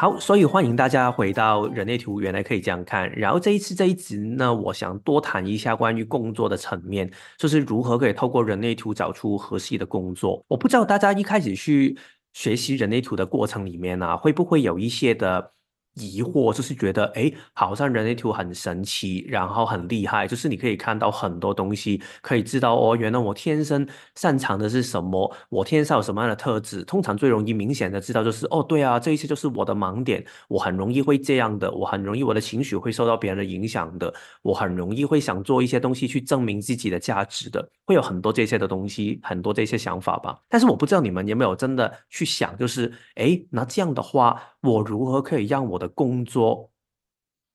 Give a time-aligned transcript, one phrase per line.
[0.00, 3.10] 好，所以欢迎大家回到人类图，原来可以这样看。
[3.16, 10.40] 然后这一次这一集呢，我想多谈一下关于工作的层面，就是如何可以透过人类图找出合适的工作。
[10.46, 11.98] 我不知道大家一开始去
[12.32, 15.50] 学习人类图的过程里面呢，会不会有一些的。
[15.98, 26.82] 疑惑就是觉得，哎，好像人类图很神奇，然后很厉害，就是你可以看到很多东西，可以知道哦，原来我天生擅长的是什么，我天生有什么样的特质。
[26.84, 34.12] 通常最容易明显的知道就是，哦，对啊，这一切就是我的盲点，我很容易会这样的，我很容易我的情绪会受到别人的影响的，
[34.42, 40.38] 我很容易会想做一些东西去证明自己的价值的，会有很多这些的东西，很多这些想法吧。
[40.48, 46.70] 但是我不知道你们有没有真的去想，就是，哎，那这样的话，我如何可以让我的工作，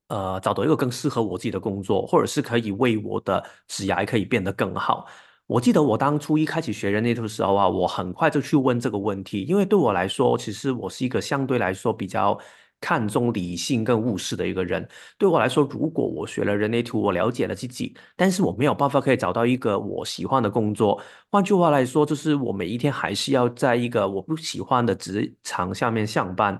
[0.07, 5.05] 呃，找到一个更适合我自己的工作，或者是可以为我的职业可以变得更好。
[5.45, 12.39] 我记得我当初一开始学人类图的时候啊，我很快就去问这个问题，因为对我来说，其实我是一个相对来说比较
[12.79, 14.87] 看重理性跟务实的一个人。
[15.17, 21.01] 对我来说，如果我学了人类图，我了解了自己，但是我没有办法可以找到一个我喜欢的工作。
[21.29, 26.59] 换句话来说，就是我每一天还是要在一个我不喜欢的职场下面上班。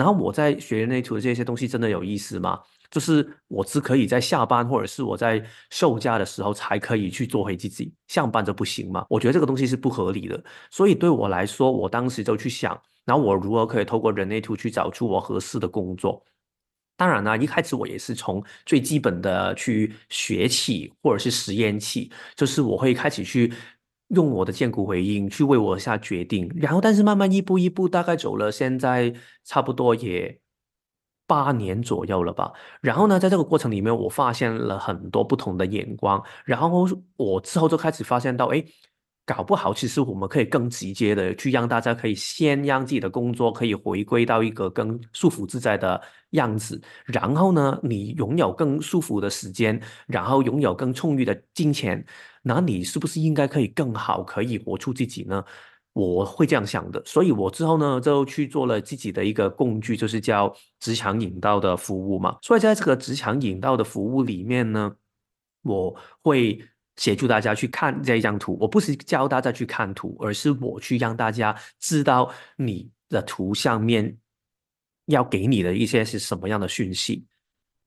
[0.00, 2.58] 然后我在学人类图的这些东西真的有意思吗？
[2.90, 9.04] 就是我只可以在下班或者是我在休假的时候才可以去做回自己，上班就不行吗？
[9.10, 10.42] 我觉得这个东西是不合理的。
[10.70, 16.24] 所以对我来说，我当时就去想，然后我如何可以透过人类图去找出我合适的工作。
[16.96, 23.52] 当然呢，一开始我也是从最基本的去学起，或者是实验起，就是我会开始去。
[24.10, 29.12] 用我的剑骨回应去为我下决定，然后但是慢慢一步一步，大概走了现在
[29.44, 30.38] 差不多也
[31.26, 32.52] 八年左右了吧。
[32.80, 38.64] 然后呢，在这个过程里面，我发现了很多不同的眼光，然后我之后就开始发现到，哎。
[39.26, 46.00] 搞不好，其实我们可以更直接的去让大家可以先让自己的工作可以回归到一个更舒服自在的
[46.30, 52.04] 样子，然后呢，你拥有更舒服的时间，然后拥有更充裕的金钱，
[52.42, 55.44] 那你是不是应该可以更好，可以活出自己呢？
[55.92, 62.38] 我会这样想的，所以我之后呢就去做了自己的一个工具，就是叫职场引导的服务嘛。
[62.42, 64.92] 所以在这个职场引导的服务里面呢，
[65.62, 66.62] 我会。
[66.96, 74.14] 协助大家去看这一张图，我不是教大家去看图，而是我去让大家知道你的图上面
[75.06, 77.24] 要给你的一些是什么样的讯息。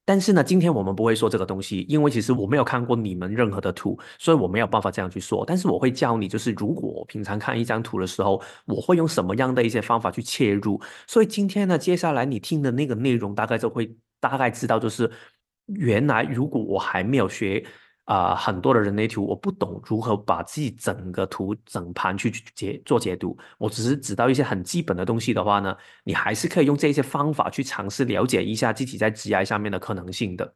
[0.05, 5.43] 但是呢，今天我们不会说这个东西，因为其实我没有看过你们任何的图，所以我没有办法这样去说。
[5.45, 10.81] 但是我会教你，就是如果我平常看一张图的时候，我会用什么样的一些方法去切入。
[11.07, 15.09] 所以今天呢，接下来你听的那个内容，大概就会大概知道，就是
[15.67, 17.65] 原来如果我还没有学。
[18.05, 23.37] 啊，很多的人类图，我不懂如何把自己整个图整盘去解做解读。
[23.57, 30.53] 我只是知道一些很基本的东西的话呢，你还是可以用这些方法去尝试了解一下自己在 G I 上面的可能性的。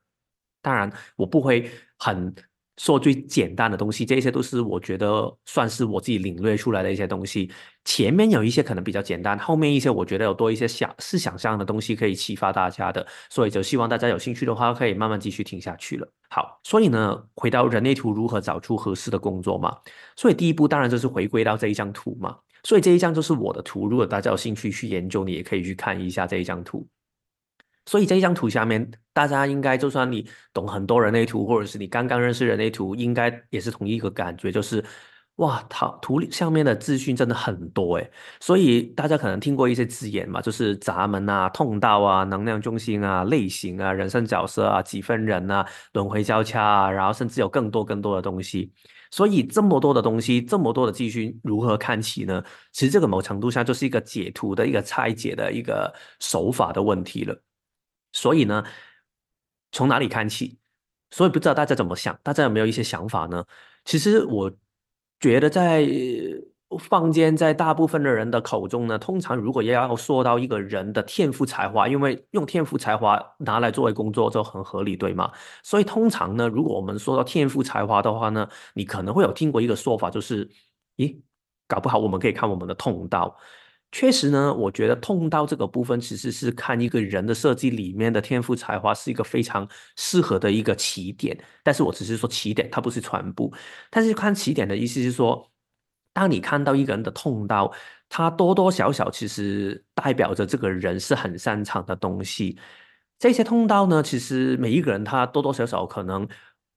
[0.62, 2.34] 当然，我不会很。
[2.77, 7.51] 说最简单的东西，这些都是我觉得算是我自己领略出来的一些东西。
[7.85, 16.07] 前面有一些可能比较简单，后面一些我觉得有多一些想是想象的东西可以启发大家的，所以就希望大家有兴趣的话，可以慢慢继续听下去了。
[16.29, 19.75] 好，所以呢，回到人类图如何找出合适的工作嘛？
[20.16, 22.37] 所以第一步当然就是回归到这一张图嘛。
[22.63, 26.85] 所以这一张就是我的图，如果大家有兴趣去研究，你也可以去看一下这一张图。
[27.87, 34.83] 所以这一张图下面，大家应该就算你懂很多人类图，或者是你刚刚认识人类图，应该也是同一个感觉，就是
[35.37, 38.11] 哇，它图里上面的资讯真的很多诶。
[38.39, 48.71] 所以大家可能听过一些字眼嘛，就是闸门啊、通道啊、能量中心啊、类型啊、人生角色啊、几分人啊、轮回交叉啊，然后甚至有更多更多的东西。
[49.11, 52.43] 所以这么多的东西，这么多的资讯，如何看起呢？
[52.73, 57.33] 其实这个某程度上就是一个解图的一个拆解的一个手法的问题了。
[58.17, 58.63] 所以呢，
[59.72, 60.57] 从哪里看起？
[61.11, 63.45] 所以不知道大家怎么想，大家有没有一些想法呢？
[63.85, 64.51] 其实我
[65.19, 65.88] 觉得，在
[66.89, 75.31] 坊间，在大部分的人的口中呢，通常如果要说到一个人的天赋才华，因为用天赋才华拿来作为工作就很合理，对吗？
[75.64, 80.49] 所以通常呢，如果我们说到天赋才华的话呢，你可能会有听过一个说法，就是，
[80.97, 81.17] 咦，
[81.67, 83.37] 搞不好我们可以看我们的通道。
[83.91, 91.37] 确实呢，我觉得痛到这个部分，其实是看一个人的设计里面的天赋才华是一个非常适合的一个起点。
[91.63, 93.51] 但是我只是说起点，它不是全部。
[93.89, 95.49] 但是看起点的意思是说，
[96.13, 97.72] 当你看到一个人的痛到，
[98.09, 102.57] 他多多少少其实代表着这个人是很擅长的东西。
[103.19, 106.28] 这些通道呢，其实每一个人他多多少少可能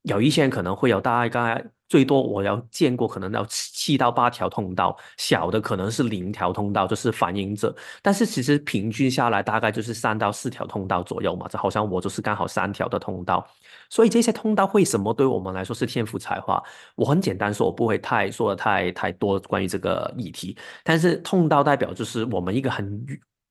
[0.03, 7.75] 有一些人可能会有大概最多我要见过可能要七到八条通道，小的可能是零条通道，就是反应者。
[8.01, 13.47] 但是其实平均下来大概就是三到四条通道左右嘛，这好像我就是刚好三条的通道。
[13.91, 16.63] 所以这些通道为什么对我们来说是天赋才华？
[16.95, 20.57] 我很简单说，我不会太说的太太多关于这个议题。
[20.85, 23.05] 但是通道代表就是我们一个很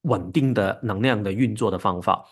[0.03, 2.25] 稳定的能量的运作的方法。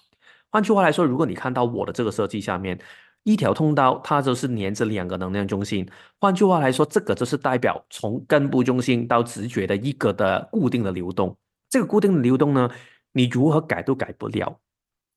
[0.50, 2.80] 换句话来说，如果你看到我的这个设计下面。
[3.24, 5.88] 一条通道，它就是连着两个能量中心。
[6.19, 11.36] 换句话来说，这个就是代表从根部中心到直觉的一个的固定的流动。
[11.69, 12.69] 这个固定的流动呢，
[13.12, 14.60] 你如何改都改不了。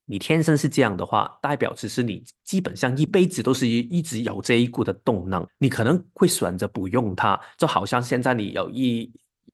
[0.05, 5.47] 你天生是这样的话，代表其实你基本上一辈子都是一一直有这一股的动能。
[5.57, 9.09] 你可能会选择不用它，就好像现在你有一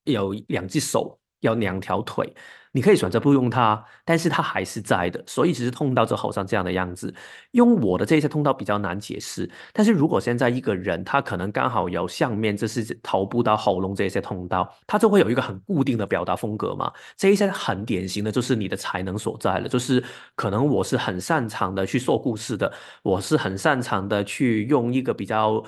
[0.05, 2.33] 有两只手，有两条腿。
[2.73, 7.11] 你可以选择不用它，但是它还是在的，所以只是通道就好像这样的样子。
[7.51, 16.91] 用我的这些通道比较难解释，但是如果现在一个人他可能刚好有上面这是头部到喉咙这些通道，他就会有一个很固定的表达风格嘛。
[17.15, 20.03] 这一些很典型的就是你的才能所在了，就是
[20.35, 25.63] 可能我是很擅长的去说故事的，我是很擅长的去用一个比较。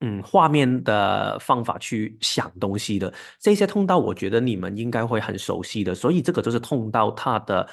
[0.00, 5.94] 嗯，画面的方法去想东西的这些通道，我觉得你们应该会很熟悉的。
[5.94, 7.68] 所以这个就是通道它的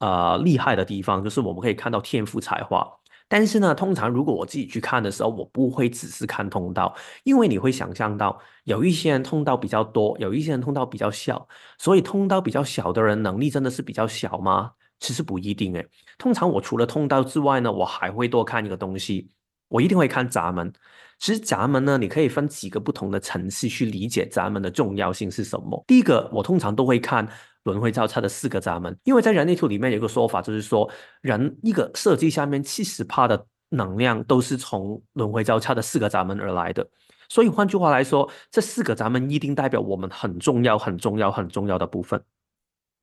[0.00, 2.84] 呃厉害的地方，就是我们可以看到天赋才华。
[3.30, 6.94] 但是呢，通常如果我自己去看的时候，我不会只是看通道，
[7.24, 11.46] 因为你会想象到有一些人通道比较多，有一些人通道比较小。
[11.78, 14.72] 所以通道比较小的人能力真的是比较小吗？
[14.98, 15.86] 其实不一定诶。
[16.16, 19.28] 通常我除了通道之外呢，我还会多看一个东西，
[19.68, 20.72] 我一定会看闸门。
[21.18, 25.82] 其实闸门呢，你可以分几个不同的层次去理解闸门的重要性是什么。
[25.86, 27.28] 第一个，我通常都会看
[27.64, 30.88] 轮回交叉的四个闸门，因为在人类图里面有个说法，就是说
[31.20, 36.88] 人一个设计下面七十帕的能量都是从轮回交叉的四个闸门而来的。
[37.28, 42.22] 所以换句话来说，这四个闸门一定代表我们很重要、很重要、很重要的部分。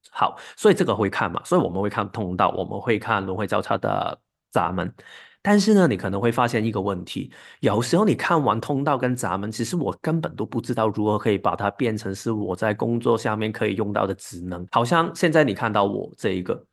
[0.10, 1.42] 好，所以这个会看嘛？
[1.44, 4.18] 所以我们会看通道，我们会看轮回交叉的
[4.52, 4.92] 闸门。
[5.48, 14.66] 但是呢，你可能会发现一个问题，有时候你看完通道跟闸门，其实我根本都不知道如何可以把它变成是我在工作下面可以用到的职能。
[14.72, 16.66] 好像现在你看到我这一个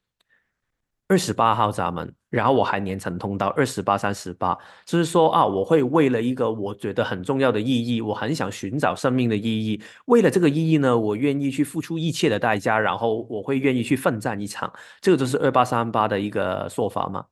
[1.07, 14.73] 二十八号闸门，然后我还连成通道二十八、三十八，就是说啊，我会为了一个我觉得很重要的意义，我很想寻找生命的意义，为了这个意义呢，我愿意去付出一切的代价，然后我会愿意去奋战一场。
[15.03, 17.23] 这个就是二八三八的一个说法嘛。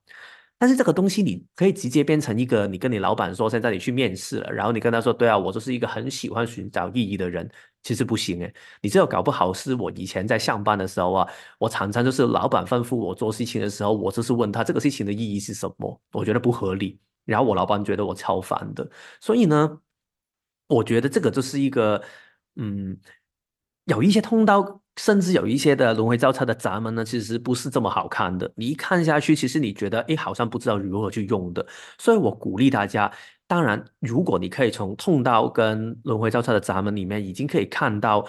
[0.60, 7.50] 但是这个东西你可以直接变成一个，你跟你老板说，现在你去面试了，然后你跟他说，对啊，我就是一个很喜欢寻找意义的人，
[7.82, 11.28] 其实不行诶，你这个搞不好是我以前在上班的时候啊，
[11.58, 18.86] 我常常就是老板吩咐我做事情的时候，我就是问他这个事情的意义是什么，我觉得不合理，然后我老板觉得我超烦的，
[19.18, 19.80] 所以呢，
[20.68, 22.02] 我觉得这个就是一个，
[22.56, 22.98] 嗯，
[23.86, 24.82] 有一些通道。
[25.00, 28.52] 甚至有一些的轮回交叉的闸门呢，其实不是这么好看的。
[28.54, 31.66] 你一看下去，其实你觉得，哎，好像不知道如何去用的。
[31.96, 33.10] 所以我鼓励大家，
[33.46, 38.28] 当然，如果你可以从通道跟轮回交叉的闸门里面已经可以看到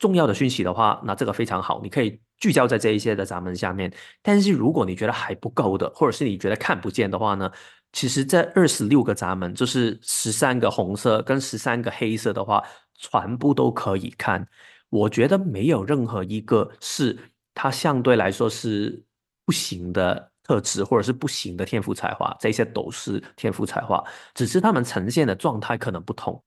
[0.00, 3.92] 重要的讯息的话，那这个非常好，你可以聚焦在这一些的闸门下面。
[4.22, 7.48] 但是如果你觉得还不够的，或者是你觉得看不见的话呢，
[7.92, 12.60] 其实这二十六个闸门，就是十三个红色跟十三个黑色的话，
[12.96, 14.44] 全部都可以看。
[14.92, 17.18] 我觉得没有任何一个是
[17.54, 19.02] 它相对来说是
[19.46, 26.38] 不行的特质，或者是不行的天赋才华，这些都是天赋才华，只是他们呈现的状态可能不同。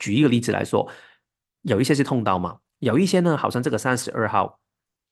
[0.00, 0.90] 举一个例子来说，
[1.62, 4.58] 有一些是痛刀嘛，有一些呢，好像这个三十二号，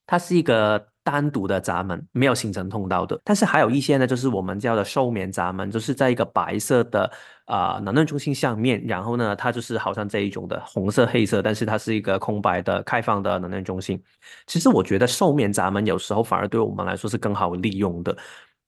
[0.07, 0.92] 它是一个。
[1.05, 7.11] 单独的闸门没有形成通道的，但是还有一些呢，就是我们叫的寿眠闸门，就是在一个白色的
[7.47, 14.01] 啊能量中心上面，然后呢，它就是好像这一种的红色、黑色，但是它是一个空白的、开放的能量中心。
[14.47, 18.17] 其实我觉得寿眠闸门有时候反而对我们来说是更好利用的，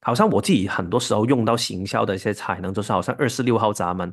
[0.01, 4.11] 好像我自己很多时候用到行销的一些才能，就是好像二十六号闸门。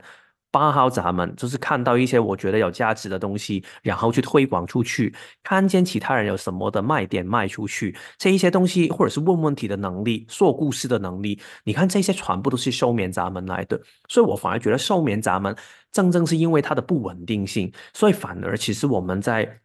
[0.53, 15.57] 八号闸门就是看到一些我觉得有价值的东西，然后去推广出去，看见其他人有什么的卖点卖出去，这一些东西或者是问问题的能力、说故事的能力，你看这些全部都是寿眠闸门来的，所以我反而觉得寿眠闸门
[15.91, 19.59] 正正是因为它的不稳定性，所以反而其实我们在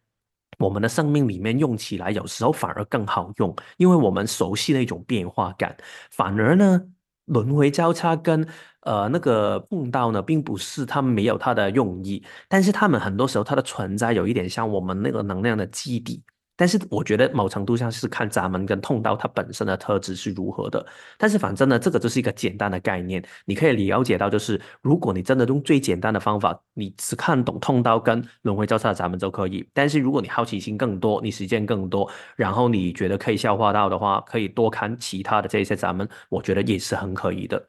[0.58, 5.76] 我们的生命里面用起来有时候反而更好用，因为我们熟悉那种变化感，
[6.10, 6.82] 反而呢
[7.28, 8.46] 轮回交叉跟。
[8.82, 16.22] 呃，那个碰到呢，并不是他们没有它的用意，但是他们很多时候它的存在有一点像我们那个能量的基底，
[16.58, 20.84] 但是我觉得某程度上是看闸门跟通道它本身的特质是如何的。
[21.16, 29.64] 但是反正呢，这个就是一个简单的概念，你可以了解到，就是如果你真的用最简单的方法，你只看懂通道跟轮回交叉的闸门就可以。
[29.72, 37.68] 但是如果你好奇心更多，你实践更多，然后你觉得可以消化到的话，可以多看其他的这些闸门，我觉得也是很可以的。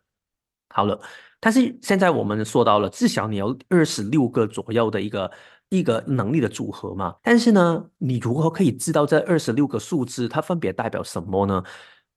[0.69, 0.99] 好了。
[1.41, 5.31] 但是现在我们说到了，至少你有二十六个左右的一个
[5.69, 7.15] 一个能力的组合嘛。
[7.23, 11.63] 但是呢，你如何可以知道这二十六个数字它分别代表什么呢？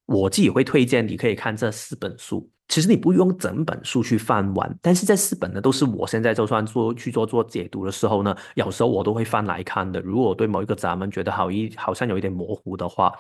[0.06, 2.50] 我自己会推荐你可以看这四本书。
[2.68, 10.00] 其实你不用整本书去翻完，但是这四本呢，都是我现在就算做去做做解读的时候呢，有时候我都会翻来看的。
[10.00, 13.12] 如果对某一个咱们觉得好一好像有一点模糊的话，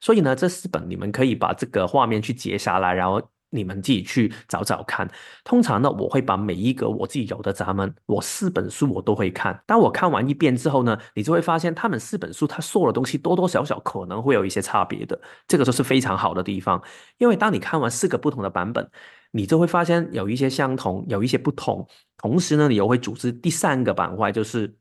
[0.00, 3.22] 所以呢，这四本你们可以把这个画面去截下来，然后。
[3.50, 5.08] 你们自己去找找看。
[5.44, 9.58] 通常呢，我会把每一个我自己有的闸门，我四本书我都会看。
[9.66, 15.20] 当我看完一遍之后呢，你就会发现他们四本书他说的东西多多少少可能会有一些差别的。
[15.46, 16.82] 这个就是非常好的地方，
[17.18, 18.88] 因为当你看完四个不同的版本，
[19.30, 21.86] 你就会发现有一些相同，有一些不同。
[22.16, 24.76] 同时呢，你又会组织第三个板块，就是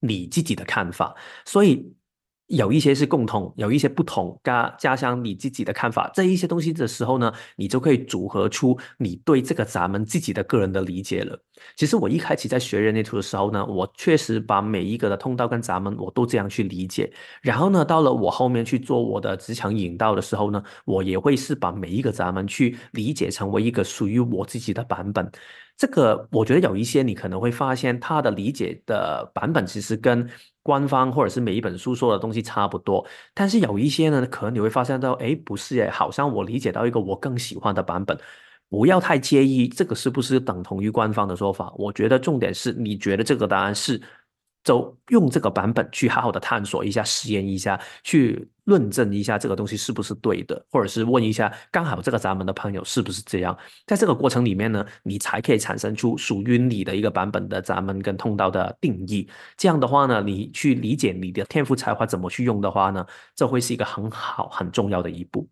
[0.00, 1.14] 你自己的看法。
[1.44, 1.94] 所以。
[2.54, 11.38] 有一些是共同，有一些不同，加加上你自己的看法，这一些东西的时候呢，你就可以组合出你对这个咱们自己的个人的理解了。
[11.76, 17.12] 其实我一开始在学人类图的时候呢，我确实把每一个的通道跟咱们我都这样去理解。
[17.42, 25.30] 然后呢，到了我后面去做我的职场引导的时候呢，我也会是把每一个咱们去理解成为一个属于我自己的版本。
[25.76, 30.28] 这个我觉得有一些你可能会发现，他的理解的版本其实跟
[30.62, 33.04] 官方或者是每一本书说的东西差不多，
[33.34, 38.18] 但是有一些呢，可能你会发现到，哎，不是哎，好像我理解到一个我更喜欢的版本。
[38.68, 44.00] 不要太介意这个是不是等同于官方的说法，我觉得重点是你觉得这个答案是。
[44.64, 53.56] 就用这个版本去好好的探索一下、实验一下，去论证一下这个东西是不是对的，或者是问一下刚好这个闸门的朋友是不是这样。
[53.86, 59.28] 在这个过程里面呢，你才可以产生出属于你的一个版本的闸门跟通道的定义。
[59.56, 63.06] 这样的话呢，你去理解你的天赋才华怎么去用的话呢，
[63.36, 65.46] 这会是一个很好很重要的一步。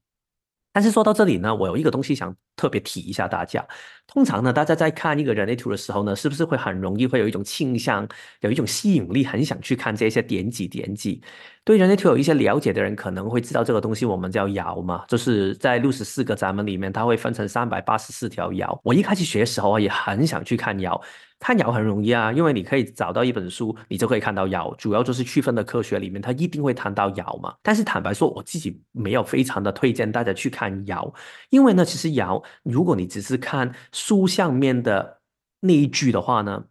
[0.73, 3.65] 但是说到这里呢，我有一个东西想特别提一下大家。
[4.07, 8.07] 通常呢，大家在看一个人类图的时候呢，是不是会很容易会有一种倾向，
[8.41, 11.23] 有一种吸引力，很想去看这些点几点几？
[11.65, 18.79] 对人类图有一些了解的人可能会知道这个东西，我们叫爻嘛，就是在六十四个闸门里面，它会分成三百八十四条爻。
[18.83, 21.01] 我一开始学的时候啊也很想去看爻。
[21.43, 24.73] 看爻很容易啊，因为你可以找到一本书，你就可以看到爻。
[24.77, 27.53] 主要就是区分的科学里面，它一定会谈到爻嘛。
[27.63, 31.13] 但是坦白说，我自己没有非常的推荐大家去看爻，
[31.51, 35.21] 因为呢，其实爻，如果你只是看书上面的
[35.59, 36.65] 那一句的话呢，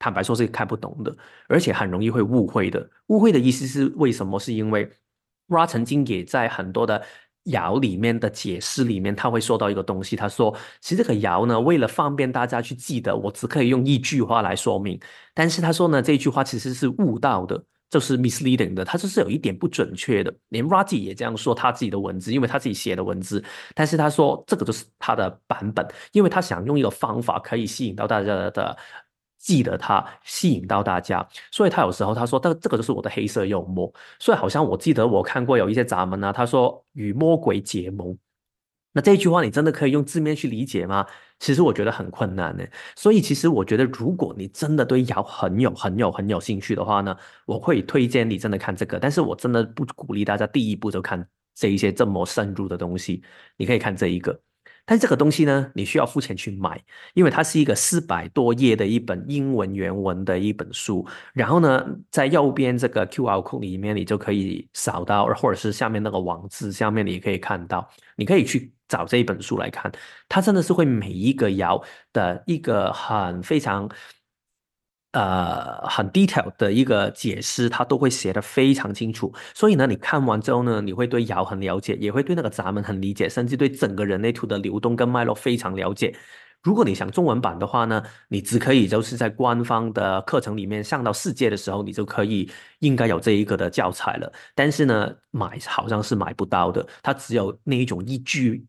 [0.00, 2.90] 坦白说是看不懂的，而且很容易会误会的。
[3.06, 4.40] 误会的意思是为什么？
[4.40, 4.90] 是因为
[5.46, 7.00] Ra 曾经也在很多的。
[7.50, 14.98] 爻里面的解释里面，他会说到一个东西，他说，其实这个爻呢，为了方便大家去记得，我只可以用一句话来说明。
[15.34, 20.34] 但是他说呢，这句话其实是误导的，就是 misleading 的，它就是有一点不准确的。
[20.48, 23.42] 连 Raji 也这样说他自己的文字，因为他自己写的文字。
[23.74, 28.76] 但是他说这个就是他的版本，因为他想用一个方法可以吸引到大家的。
[29.38, 33.92] 记得他吸引到大家，所以他有时候他说，这这个就是我的黑色幽默。
[34.18, 38.16] 所以好像我记得我看过有一些闸门呢，他说与魔鬼结盟。
[38.92, 41.06] 那这句话你真的可以用字面去理解吗？
[41.38, 42.64] 其实我觉得很困难呢。
[42.96, 47.16] 所以其实我觉得，如果你真的对瑶很有很有很有兴趣的话呢，
[47.46, 48.98] 我会推荐你真的看这个。
[48.98, 53.22] 但是我真的不鼓励大家第一步就看这一些这么深入的东西。
[53.56, 54.36] 你可以看这一个。
[54.90, 61.06] 但这个东西呢，你需要付钱去买，因为它是一个四百多页的一本英文原文的一本书。
[61.34, 67.86] 然后呢，在右边这个 Q R code 里面，你就可以扫到，或者是下面那个网址下面，你可以看到。
[68.16, 69.92] 你可以去找这一本书来看，
[70.26, 73.86] 它真的是会每一个爻的一个很非常。
[75.12, 79.32] 呃，很 detail 的一个解释，他都会写的非常清楚。
[79.54, 86.14] 所以呢，你看完之后呢，你会对爻很了解，也会对那个闸门很理解，甚至对整个人类图的流动跟脉络非常了解。
[86.62, 92.50] 如果你想中文版的话呢，你只可以就是在官方的课程里面上到世界的时候，你就可以
[92.80, 94.30] 应该有这一个的教材了。
[94.54, 98.66] 但是呢，买好像是买不到的，它只有那一种依据。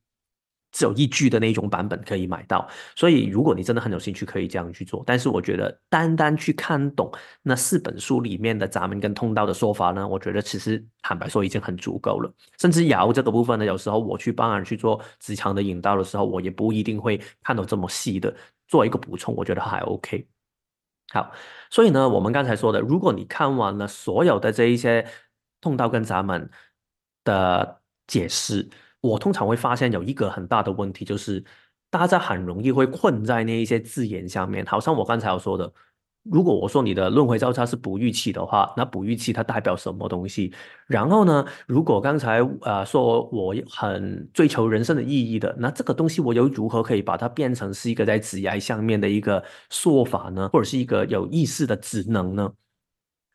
[0.71, 5.03] 只有一句的那种版本可以买到，所以如果你真的很有兴趣，可以这样去做。
[5.05, 7.11] 但是我觉得单单去看懂
[7.41, 12.33] 那四本书里面的闸门跟通道的说法呢，我觉得其实坦白说已经很足够了。
[12.59, 18.35] 甚至爻这个部分呢，有时候我去帮人去做职场的引导的时候，我也不一定会看到这么细的，
[18.67, 20.27] 做一个补充，我觉得还 OK。
[21.11, 21.31] 好，
[21.69, 25.05] 所以呢，我们刚才说的，如果你看完了所有的这一些。
[25.61, 26.49] 通道跟闸门
[27.25, 28.65] 的解释，
[29.01, 31.43] 我通常会发现有一个很大的问题，就是
[31.89, 35.71] 大家很容易会困在那一些字眼下面，好像我刚才要说的。
[36.23, 40.53] 如果我说你的轮回交叉是不预期的话，那不预期它代表什么东西？
[40.85, 50.49] 然后呢，如果刚才呃说我很追求人生的意义的，那这个东西我又如何可以把它变成是一个在职业上面的一个说法呢？
[50.51, 52.51] 或者是一个有意识的职能呢？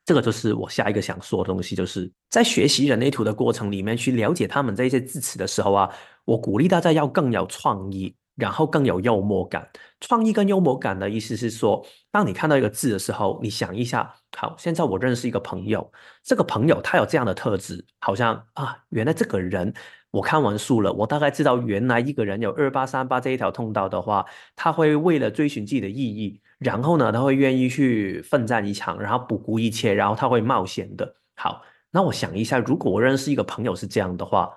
[0.05, 5.91] 这个就是我下一个想说的东西，就是在学习人类图的过程里面去了解他们这些字词的时候啊，
[6.25, 8.15] 我鼓励大家要更有创意。
[8.37, 9.65] 然后更有幽默感，
[10.01, 15.89] 创意跟幽默感的意思是说，当你看到一个字的时候，你想一下，好，现在我认识一个朋友，
[16.25, 19.73] 这个朋友他有这样的特质，好像啊，原来这个人，
[20.15, 31.17] 我看完书了，我大概知道，原来一个人有二八三八这一条通道的话，他会为了追寻自己的意义，然后呢，他会愿意去奋战一场，然后不顾一切，然后他会冒险的。
[31.35, 34.49] 好，那我想一下，如果我认识一个朋友是这样的话。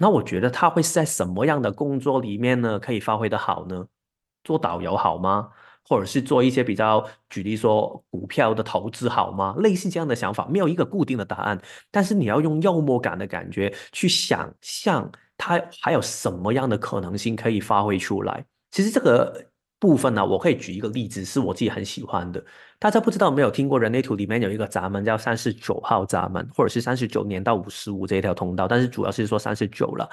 [0.00, 2.78] 那我觉得他会是在什么样的工作里面呢？
[2.78, 3.86] 可以发挥的好呢？
[4.42, 5.48] 做导游好吗？
[5.88, 9.54] 或者是做一些比较，举例说股票的投资好吗？
[9.58, 11.58] 类似这样的想法，没有一个固定的答案。
[11.90, 18.44] 但是你要用幽默感的感觉去想象，它还有什么样的可能性可以发挥出来？
[18.70, 19.46] 其实这个
[19.78, 22.44] 部分呢，我可以举一个例子，是我自己很喜欢的。
[22.78, 30.08] 大家不知道没有听过人类图里面有一个闸门叫三十九号闸门，或者是三十九年到五十五这一条通道，但是主要是说三十九了。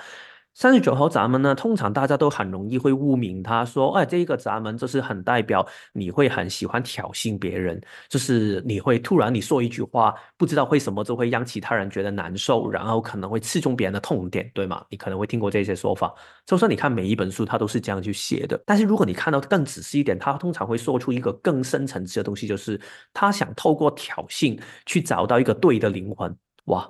[0.55, 14.81] 三十九号闸门呢，通常大家都很容易会误名，他说：“哎，这一个闸门就是很代表你会很喜欢挑衅别人，就是你会突然你说一句话，不知道为什么就会让其他人觉得难受，然后可能会刺中别人的痛点，对吗？
[14.89, 16.13] 你可能会听过这些说法。
[16.45, 18.57] 就算你看每一本书，它都是这样去写的。
[18.65, 22.79] 但是如果你看到更仔细一点，他通常会说出一个更深层次的东西，就是
[23.13, 26.33] 他想透过挑衅去找到一个对的灵魂。
[26.67, 26.89] 哇！”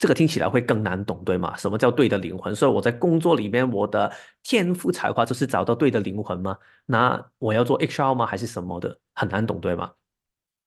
[0.00, 1.54] 这个听起来会更难懂，对吗？
[1.58, 2.56] 什么叫对的灵魂？
[2.56, 4.10] 所以我在工作里面，我的
[4.42, 6.56] 天赋才华就是找到对的灵魂吗？
[6.86, 8.24] 那我要做 HR 吗？
[8.24, 8.98] 还是什么的？
[9.14, 9.92] 很难懂，对吗？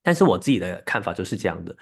[0.03, 1.75] 但是我自己的看法就是这样的：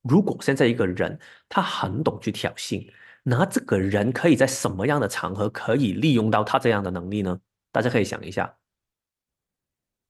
[0.00, 2.90] 如果现在一个人他很懂去挑衅，
[3.22, 7.38] 那这个人可以在什么样的场合可以利用到他这样的能力呢？
[7.70, 8.56] 大家可以想一下。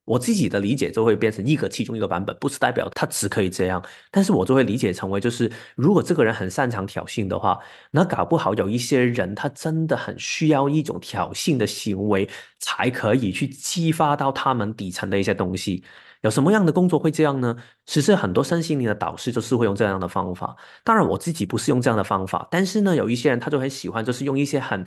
[0.04, 7.58] 我自己的理解就会变成一个其中一个版本，不是代表他只可以这样，但是我就会理解成为就是，如果这个人很擅长挑衅的话，
[7.90, 15.82] 那搞不好有一些人他真的很需要一种挑衅的行为，才可以去激发到他们底层的一些东西。
[16.20, 17.56] 有什么样的工作会这样呢？
[17.84, 20.56] 其实很多身心灵的导师就是会用这样的方法。
[20.82, 24.86] 当然我自己不是用这样的方法，但是呢，有一些人他就很喜欢，就是用一些很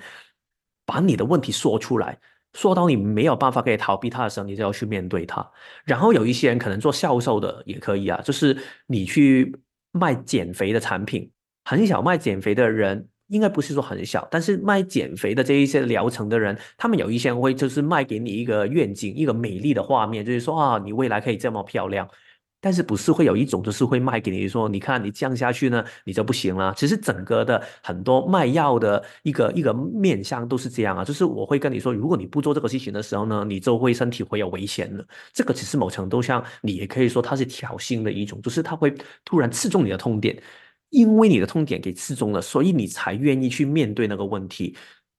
[0.85, 2.19] 把你的问题说出来。
[2.53, 5.47] 说到你没有办法可以逃避他的时候，你就要去面对他。
[5.85, 8.57] 然后有一些人可能做销售的也可以啊，就是
[8.87, 9.55] 你去
[9.91, 11.29] 卖减肥的产品，
[11.65, 22.07] 很小卖减肥的人应该不是说很小，但是卖减肥的这一些疗程的人，他们有一些人会就是卖给你一个愿景，一个美丽的画面，就是说啊，你未来可以这么漂亮。
[22.59, 26.73] 但是不是会有一种就是会卖给你说，你看你降下去呢，你就不行了。
[26.75, 35.07] 其实整个的很多卖药的一个一个面向都是这样啊，就是我会跟你说，如果你不做这个事情的时候呢，你就会身体会有危险的。
[35.31, 38.93] 这个其实某程度上你也可以说它是挑衅的一种，就是它会
[39.23, 40.41] 突然刺中你的痛点，
[40.89, 44.75] 因为你的痛点给刺中了，所以你才愿意去面对那个问题。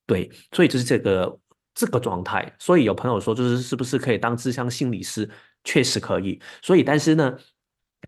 [0.06, 1.38] 对，所以就是这个
[1.74, 2.52] 这个状态。
[2.58, 5.28] 所以有朋友说，就是是不是可以当智商心理师？
[5.68, 7.36] 确实可以，所以但是呢，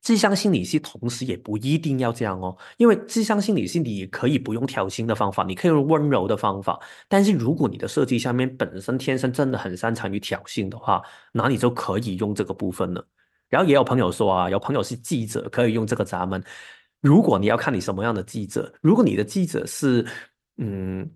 [0.01, 6.81] 智商心理系同时也不一定要这样哦，因为智商心理系你可以不用挑衅的方法，你可以用温柔的方法。
[7.07, 13.07] 但是如果你的设计下面本身天生真的很擅长于挑衅的话，那你就可以用这个部分了。
[13.51, 16.43] 然后也有朋友说啊，有朋友是记者，可以用这个闸门。
[17.03, 20.07] 如果你要看你什么样的记者，如果你的记者是
[20.57, 21.07] 嗯。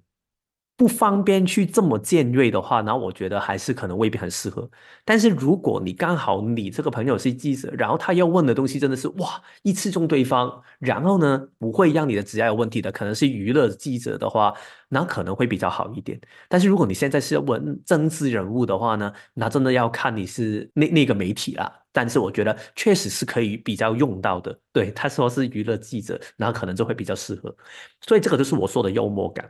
[0.77, 4.69] 不方便去这么尖锐的话，那我觉得还是可能未必很适合。
[5.05, 14.53] 但是如果你刚好你这个朋友是记者，然后他要问的东西真的是哇一刺中对方，然后呢不会让你的职业有问题的，可能是娱乐记者的话，
[14.89, 16.21] 那可能会比较好一点。
[16.49, 21.73] 但是如果你现在是要问政治人物的话呢，那真的要看你是那那个媒体啦。
[21.93, 24.59] 但是我觉得确实是可以比较用到的。
[24.73, 27.55] 对他说是娱乐记者，那可能就会比较适合。
[28.01, 29.49] 所以这个就是我说的幽默感。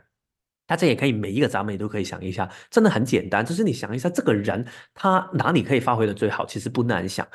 [0.67, 7.27] 大家也可以每一个咱们也都可以想一下，真的很简单，就是你想一下这个人他哪里可以发挥的最好，其实不难想。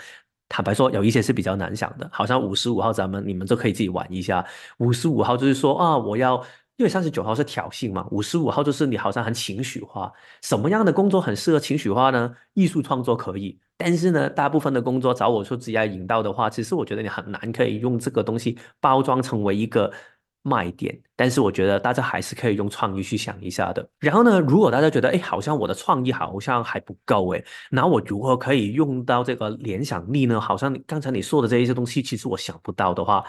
[0.49, 4.45] 坦白说，有一些是比较难想的，好像五十五号咱们，你们就可以自己玩一下。
[4.79, 6.45] 五十五号就是说啊，我要
[6.77, 10.13] 因为三十九号是挑衅嘛，五十五号就是你好像很情绪化。
[10.43, 12.35] 什么样的工作很适合情绪化呢？
[12.55, 19.93] 艺术创作可以，但是呢，大部分的工作找我说只要引导的话，其实我觉得你很难可以用这个东西包装成为一个。
[20.43, 23.89] 卖点，但是我觉得大家还是可以用创意去想一下的。
[23.99, 30.41] 然后呢，如果大家觉得哎，好像我的创意好像还不够哎，那我如何可以用到这个联想力呢？
[30.41, 33.25] 好像刚才你说的这一些东西，其实我想不到的话。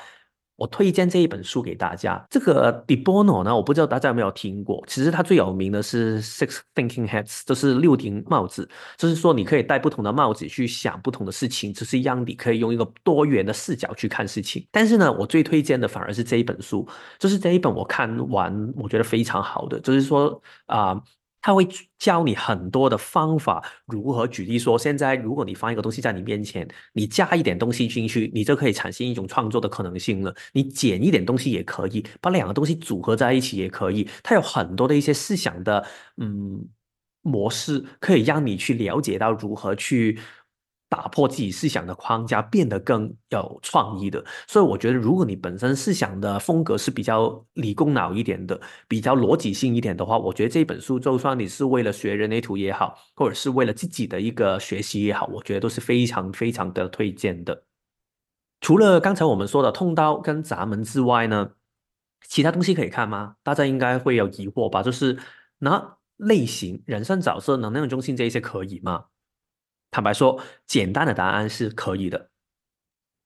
[0.62, 2.24] 我推荐这一本书给大家。
[2.30, 4.84] 这个 De Bono 呢，我不知道大家有没有听过。
[4.86, 8.70] 其实他最有名的是 Six Thinking Hats，就是六顶帽子。
[8.96, 14.64] 就是说，你可以戴不同的帽子去想不同的事情，就是让你可以用一个多元的视角去看事情。
[14.70, 21.02] 但是呢，我最推荐的反而是这一本书，就是这一本我看完我觉得非常好的，就是说啊。
[21.42, 30.34] 他会教你很多的方法，如何举例说，现在如果你放一个东西在你面前，你加一点东西进去，你就可以产生一种创作的可能性了。
[30.54, 34.08] 你减一点东西也可以，把两个东西组合在一起也可以。
[34.24, 35.86] 它有很多的一些思想的
[36.18, 36.64] 嗯
[37.24, 40.20] 模式，可以让你去了解到如何去。
[40.92, 44.22] 打破自己思想的框架，变得更有创意的。
[44.46, 57.64] 所以我觉得，如果你本身思想的风格是比较理工脑一点的，比较逻辑性一点的话，我觉得这本书，就算你是为了学人类图也好，或者是为了自己的一个学习也好，我觉得都是非常非常的推荐的。
[58.60, 61.52] 除了刚才我们说的通道跟闸门之外呢，
[62.28, 63.38] 其他东西可以看吗？
[63.44, 64.84] 大家应该会有疑惑吧？
[64.84, 65.18] 就是
[65.60, 69.06] 那类型、人生角色、能量中心这一些可以吗？
[69.92, 72.30] 坦白说，简单的答案是可以的，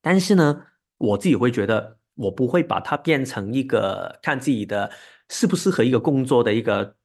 [0.01, 0.63] 但是呢，
[0.97, 4.91] 我自己会觉得，我不会把它变成一个看自己的
[5.29, 6.95] 适不适合一个工作的一个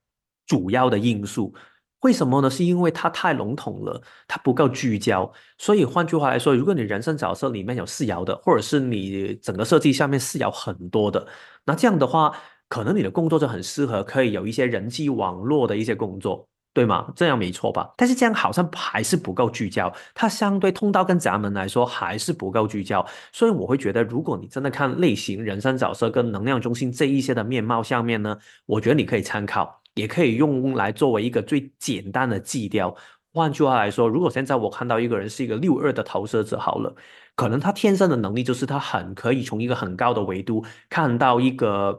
[0.47, 1.55] 主要的因素。
[2.01, 2.49] 为什么呢？
[2.49, 5.31] 是因为它太笼统了，它不够聚焦。
[5.59, 11.29] 所以换句话来说，如果你人生角色里面有四爻的，或者是你整个设计下面四爻很多的，
[11.67, 12.35] 那这样的话，
[12.71, 16.49] 可能你的工作就很适合，可以有一些人际网络的一些工作。
[16.73, 17.13] 对吗？
[17.17, 17.93] 这样没错吧？
[17.97, 32.95] 但是这样好像还是不够聚焦，它相对通道跟闸门来说还是不够聚焦，所以我会觉得，如果你真的看类型、人生角色跟能量中心这一些的面貌下面呢，我觉得你可以参考，也可以用来作为一个最简单的基调。
[33.33, 36.95] 换句话来说，如果现在我看到一个人是一个六二的投射者，好了，
[37.35, 41.99] 可能他天生的能力就是他很可以从一个很高的维度看到一个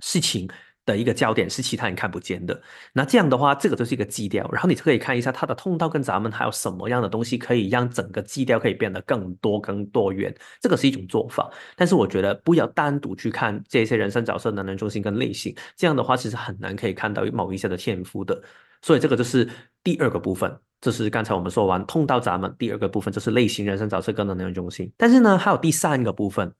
[0.00, 0.48] 事情。
[0.84, 2.60] 的一个焦点是其他人看不见的，
[2.92, 11.48] 那这样的话，这个就是一个基调，然后你就可以看一下它的通道跟闸门还有什么样的东西可以让整个基调可以变得更多更多元，这个是一种做法。
[11.76, 18.42] 但是我觉得不要单独去看这些人生角色、能量中心跟类型，这样的话其实很难可以看到某一些的天赋的。
[18.82, 19.48] 所以这个就是
[19.84, 24.92] 第二个部分，这是刚才我们说完通道闸门，第二个部分就是类型、人生角色跟能量中心。
[24.96, 26.52] 但是呢，还有第三个部分，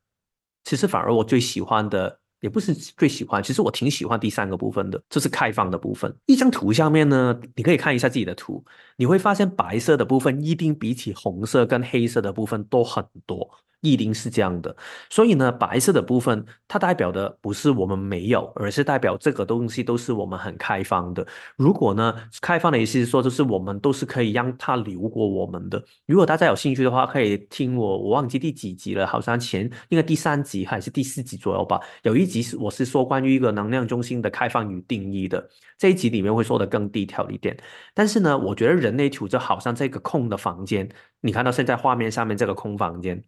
[0.62, 2.21] 其实反而我最喜欢的。
[2.42, 6.12] 也不是最喜欢，其实我挺喜欢第三个部分的，这是开放的部分。
[6.26, 8.62] 一张图下面呢，你可以看一下自己的图，
[8.96, 13.48] 你会发现白色的部分一定比起红色跟黑色的部分多很多。
[13.83, 14.75] 一定是这样的，
[15.11, 21.27] 所以呢，白色的部分它代表的不是我们没有，而是代表这个东西都是我们很开放的。
[21.57, 25.85] 如果呢，开放的意思是说，就是我们都是可以让它流过我们的。
[26.07, 31.81] 如果大家有兴趣的话，可以听我，我忘记第几集了，好像前应该第三集还是第四集左右吧。
[32.05, 35.45] 有一集是我是说关于一个能量中心的开放与定义的，
[35.77, 37.57] 这一集里面会说的更低调一点。
[37.95, 40.88] 但是呢，我觉得人类图就好像这个空的房间，
[41.21, 43.21] 你看到现在画面上面这个空房间。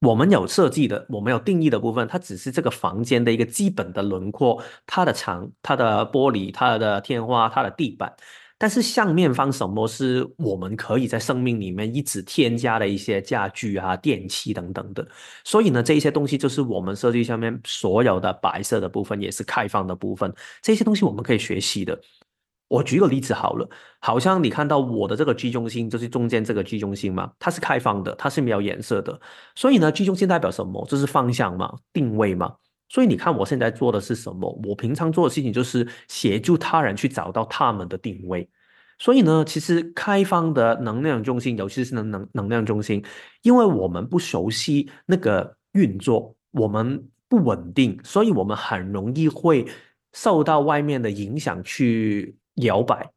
[0.00, 8.10] 我们有设计的，我们有定义的部分，它只是这个房间的一个基本的轮廓，它的墙、它的玻璃、它的天花、它的地板。
[8.56, 15.06] 但是上面方什么是我们可以在生命里面一直添加的一些家具啊、电器等等的。
[15.44, 20.32] 所以呢，这一些东西就是我们设计下面所有的白色的部分，也是开放的部分。
[20.62, 21.98] 这些东西我们可以学习的。
[22.70, 29.20] 我举个例子好了，好像你看到我的这个 G 中心，就是中间这个 G 中心嘛，它是开放的，它是没有颜色的。
[29.56, 30.86] 所以呢，G 中心代表什么？
[30.88, 32.54] 这是方向嘛，定位嘛。
[32.88, 34.48] 所以你看我现在做的是什么？
[34.64, 38.48] 我平常做的事情就是协助他人去找到他们的定位。
[39.00, 43.04] 所以呢，其实开放的能量中心，尤其是能能能量中心，
[43.42, 49.66] 因为我们不熟悉那个运作，我们不稳定，所以我们很容易会
[50.12, 52.36] 受到外面的影响去。
[52.56, 53.10] 摇摆，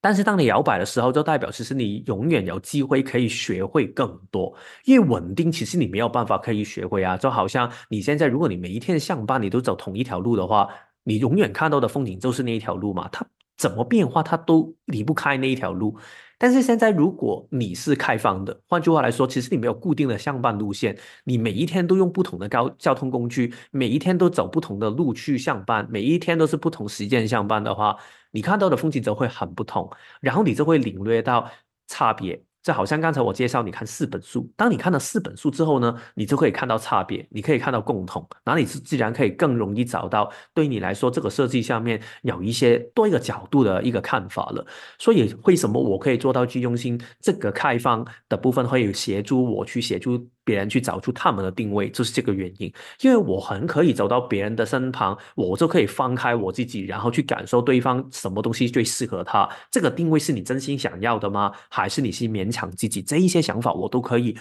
[0.00, 4.54] 但是当你摇摆的时候，就代表其实你永远有机会可以学会更多。
[4.84, 7.16] 因为稳定，其实你没有办法可以学会啊。
[7.16, 10.68] 就好像你现在，如果你每一天上班你都走同一条路的话，
[11.04, 13.08] 你永远看到的风景就是那一条路嘛。
[13.12, 13.26] 它
[13.60, 15.94] 怎么变化，它都离不开那一条路。
[16.38, 27.94] 但是现在，如果你是开放的，换句话来说，其实你没有固定的上班路线，你每一天都用不同的高交通工具，每一天都走不同的路去上班，每一天都是不同时间上班的话。
[28.30, 29.90] 你看到的风景就会很不同，
[30.22, 31.50] 然后你就会领略到
[31.86, 44.64] 差别，这好像刚才我介绍你看四本书，当你看了四本书之后呢，你就可以看到差别，你可以看到共同，哪里是自然可以更容易找到对你来说这个设计下面有一些多一个角度的一个看法了。
[44.98, 52.72] 所以为什么我可以做到居中心这个开放的部分会有协助我去协助别人去找出他们的定位，就是这个原因。
[53.02, 59.48] 因为我很可以走到别人的身旁，我就可以放开我自己，然后去感受对方什么东西最适合他。
[59.70, 61.52] 这个定位是你真心想要的吗？
[61.68, 62.50] 还是你是勉？
[62.50, 64.36] 强自己这一些想法，我都可以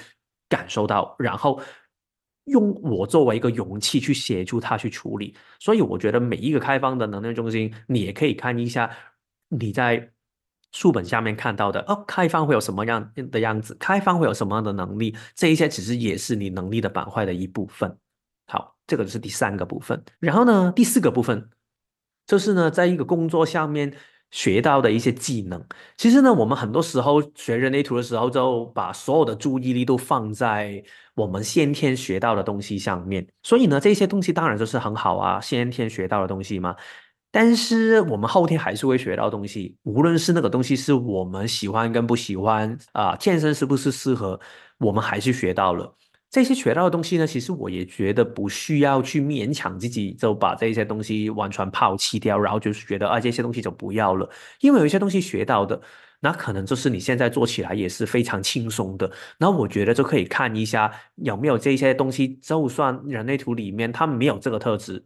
[0.49, 1.61] 感受到，然后
[2.45, 5.35] 用我作为一个勇气去协助他去处理。
[5.59, 8.89] 所以我觉得每一个开放的能量中心，你也可以看一下
[9.49, 10.09] 你在
[10.71, 13.75] 书本下面看到的哦，开放会有什么样的样子？
[13.79, 15.15] 开放会有什么样的能力？
[15.35, 17.97] 这一些其实也是你能力的板块的一部分。
[18.47, 20.03] 好，这个是第三个部分。
[20.19, 21.49] 然后呢，第四个部分
[22.25, 23.93] 就是呢，在一个工作下面。
[24.31, 25.59] 学到的一些技能，
[25.97, 30.83] 其实呢，我们很多时候学人类图的时候，就把所有的注意力都放在
[31.15, 33.27] 我们先天学到的东西上面。
[33.41, 36.75] 所以呢，这些东西当然就是很好啊，先天学到的东西嘛。
[37.31, 44.39] 但是我们后天还是会学到东西，无论是那个东西是我们喜欢跟不喜欢啊，健身是不是适合，
[44.79, 45.95] 我们还是学到了。
[46.31, 54.29] 这些学到的东西呢，其实我也觉得不需要去勉强自己，就把这些东西完全抛弃掉，然后就是觉得啊，这些东西就不要了。
[54.61, 55.81] 因为有一些东西学到的，
[56.19, 59.11] 那可能就是你现在做起来也是非常轻松的。
[59.39, 65.03] 那我觉得就可以看一下有没有这些东西，就算人类图里面它没有这个特质，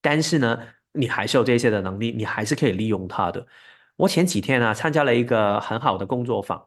[0.00, 0.56] 但是呢，
[0.92, 3.46] 你还是有这些的能力，你还是可以利用它的。
[3.96, 6.62] 我前几天呢，参加了一个很好的工作坊。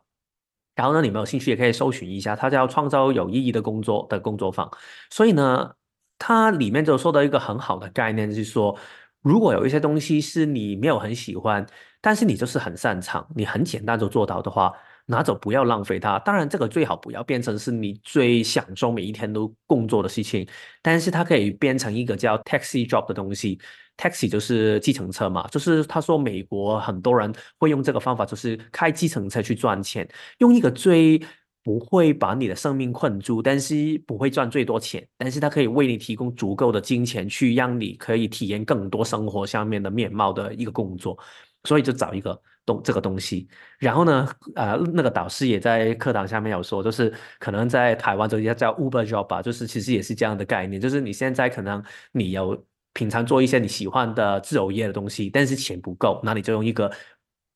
[0.75, 4.69] 然后呢，你们有兴趣也可以搜寻一下，它叫“创造有意义的工作”的工作坊。
[5.09, 5.73] 所以呢，
[6.19, 8.77] 它里面就说到一个很好的概念，就是说，
[9.21, 11.65] 如果有一些东西是你没有很喜欢，
[12.01, 14.73] 但是你就是很擅长，你很简单就做到的话，
[15.05, 16.19] 拿走不要浪费它。
[16.19, 20.45] 当然，这个最好不要变成是你最享受每一天都工作的事情，
[20.81, 23.57] 但是它可以变成一个叫 taxi job 的东西。
[23.97, 30.07] Taxi 就是计程车嘛，就是他说美国很多人会用这个方法，就是开计程车去赚钱，
[30.39, 31.21] 用一个最
[31.63, 41.17] 不会把你的生命困住，但是不会赚最多钱，但是它可以为你提供足够的金钱，去让你可以体验更多生活上面的面貌的一个工作，
[41.63, 43.47] 所以就找一个东这个东西。
[43.79, 52.63] 然后呢，呃，那个导师也在课堂下面有说，就是可能在台湾这叫叫 Uber Job 吧，就是其实也是这样的概念，就是你现在可能你有。
[52.95, 56.89] 平常做一些你喜欢的自由业的东西，但是钱不够，那你就用一个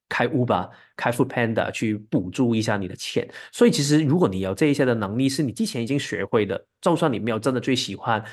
[0.10, 3.28] 开 Uber、开 Food Panda 去补助一下你的钱。
[3.52, 8.24] 所以其实如果你有这一些的能力，是你之前已经学会的，就算你没有真的最喜欢，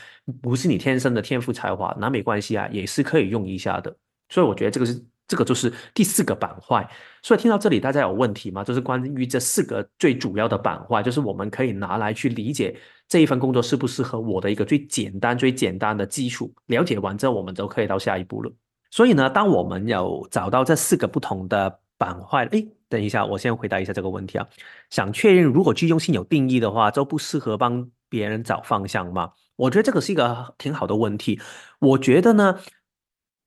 [0.42, 3.96] 不是你天生的天赋才华，那没关系啊，也是可以用一下的。
[4.28, 6.88] 所以我觉得这个是这个就是第四个板块。
[7.22, 8.62] 所以听到这里，大家有问题吗？
[8.62, 12.76] 就是关于这四个最主要的板块，就是我们可以拿来去理解。
[13.08, 18.52] 这一份工作适不适合我的一个最简单、最简单的基础了解完之后，我们就可以到下一步了。
[18.90, 24.46] 所以呢，当我们有找到这四个不同的板块，哎，等一下，我先回答一下这个问题啊。
[24.90, 29.30] 想确认，如果居中性有定义的话，就不适合帮别人找方向吗？
[29.56, 31.40] 我觉得这个是一个挺好的问题。
[31.78, 32.58] 我觉得呢，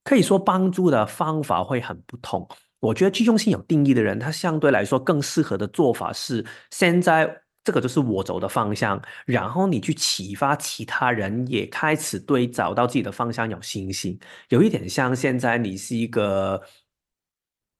[0.10, 2.48] 可以说帮助的方法会很不同。
[2.80, 7.43] 我觉得居中心有定义的人，他相对来说更适合的做法是现在。
[7.62, 14.17] 这个就是我走的方向，然后你去启发其他人，也开始对找到自己的方向有信心。
[14.48, 16.60] 有一点像现在你是一个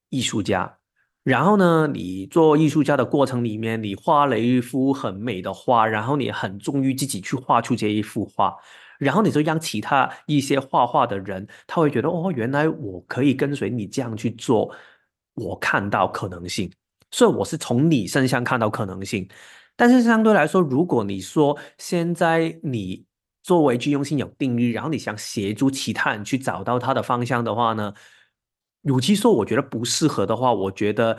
[0.10, 0.78] 艺术家，
[1.24, 8.54] 然后呢，你做艺术家的过程里面，你画了一幅很美的画，然后你很忠于自己去画出这一幅画，
[9.00, 14.70] 然后你就让其他一些画画的人，他会觉得哦，原来我可以跟随你这样去做，
[15.36, 16.70] 我看到可能性，
[17.10, 19.28] 所以我是从你身上看到可能性。
[19.76, 23.06] 但是相对来说，如果你说现在你
[23.42, 27.94] 作为具用性有定义，然后你想协助其他人去找到他的方向的话呢，
[28.82, 31.18] 与其说我觉得不适合的话，我觉得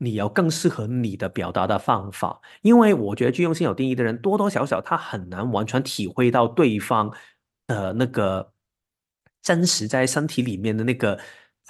[0.00, 7.12] 你要更适合你的表达的方法，因为我觉得具用性有定义的人多多少少他很难完全体会到对方
[7.66, 8.52] 的那个
[9.42, 11.18] 真实在身体里面的那个。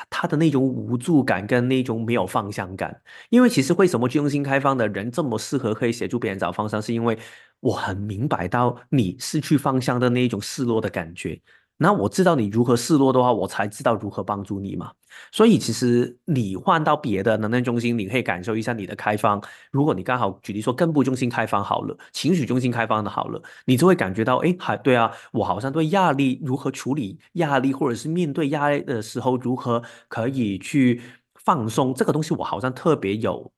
[0.09, 7.19] 他的那种无助感跟那种没有方向感，因为其实为什么去用心开放的人这么适合可以协助别人找方向，是因为
[7.61, 11.39] 我很明白到你失去方向的那一种失落的感觉。
[11.83, 14.93] 那我知道你如何示弱的话，我才知道如何帮助你嘛。
[15.33, 19.43] 所以其实你换到别的能量中心，你可以感受一下你的开放。
[19.73, 31.01] 如果你刚好举例说根部中心开放好了，情绪中心开放的好了，你就会感觉到，哎，还对啊，我好像对压力如何处理压力，或者是面对压力的时候如何可以去
[31.37, 33.51] 放松，这个东西我好像特别有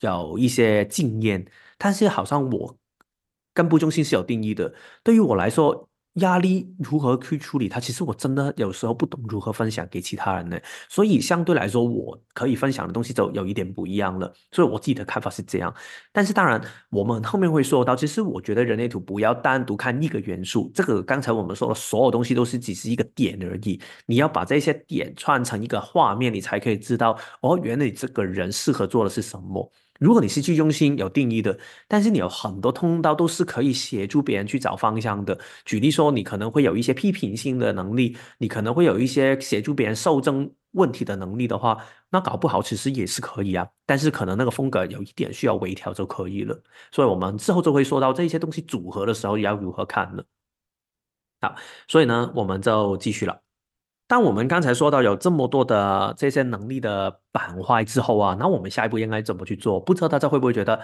[0.00, 1.42] 有一些经验，
[1.78, 2.76] 但是好像我
[3.54, 4.72] 根部中心是有定义的。
[5.02, 7.78] 对于我来说，压力如何去处理它？
[7.78, 10.58] 其实我真的有时候不懂如何分享给其他人呢。
[10.88, 14.32] 所以相对来说，我可以分享的东西就有一点不一样了。
[14.50, 15.72] 所以我自己的看法是这样。
[16.12, 20.70] 但是当然，我们后面会说到，其实我觉得人类图不要单独看一个元素。
[20.74, 23.80] 这个刚才我们说的所有东西都是只是一个点而已。
[24.06, 29.70] 你要把这些点串成一个画面，你才可以知道哦，原来这个人适合做的是什么。
[30.00, 35.38] 如果你是居中心有定义的，但是你有很多通道都是可以协助别人去找方向的。
[35.66, 41.76] 举例说，你可能会有一些批评性的能力，你可能会有一些协助别人受证问题的能力的话，
[42.08, 43.68] 那搞不好其实也是可以啊。
[43.84, 46.58] 但是可能那个风格有一点需要微调就可以了。
[46.90, 50.22] 所以我们之后就会说到这些东西组合的时候要如何看呢？
[51.42, 51.54] 好，
[51.88, 53.49] 所以呢，我们就继续了。
[54.10, 59.78] 当我们刚才说到有这么多的这些能力的板块之后啊，那我们下一步应该怎么去做？
[59.78, 60.80] 不知道大家会不会觉得，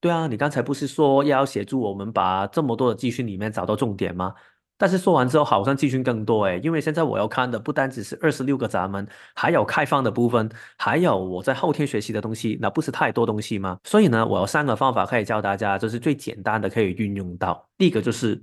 [0.00, 4.32] 对啊，你刚才不是说要协助我们把这么多的集训里面找到重点吗？
[4.76, 13.76] 但是说完之后，好像集训更多诶，因为现在我要看的不单只是二十六个闸门，还有开放的部分，还有我在后天学习的东西，那不是太多东西吗？
[13.82, 17.68] 所以呢，我有三个方法可以教大家，这是最简单的可以运用到。
[17.76, 18.40] 第一个就是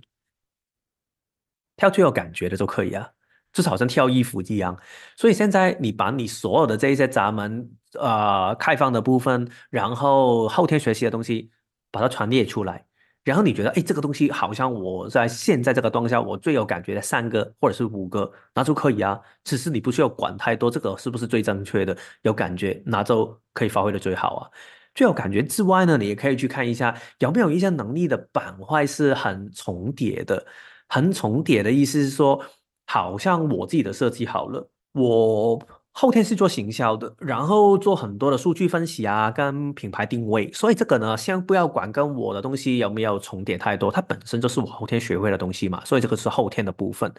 [1.78, 3.10] 跳最有感觉的就可以啊。
[3.56, 4.78] 就是好像跳衣服一样，
[5.16, 7.66] 所以现在你把你所有的这一些闸门，
[7.98, 11.50] 呃，开放的部分，然后后天学习的东西，
[11.90, 12.84] 把它传列出来，
[13.24, 19.18] 然后你觉得，哎，这个东西好像我在现在这个当下我最有感觉的三个或者是五个，那就可以啊。
[19.46, 21.96] 只是你不需要管太多，这个是不是最正确的？
[22.24, 24.52] 有感觉，那就可以发挥的最好啊。
[24.94, 30.46] 最有感觉之外呢，你也可以去看一下有没有一些能力的板块是很重叠的，
[30.90, 32.46] 很重叠的意思是说。
[32.86, 35.60] 好像我自己的设计好了，我
[35.92, 47.14] 后天是做行销的，然后做很多的数据分析啊，跟品牌定位，所以这个呢，先不要管跟我的东西有没有重叠太多，它本身就是我后天学会的东西嘛，所以这个是后天的部分。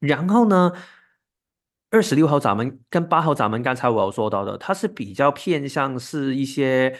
[0.00, 0.72] 然后呢，
[1.90, 6.98] 二十六号闸门跟八号闸门，刚才我有说到的，它是比较偏向是一些。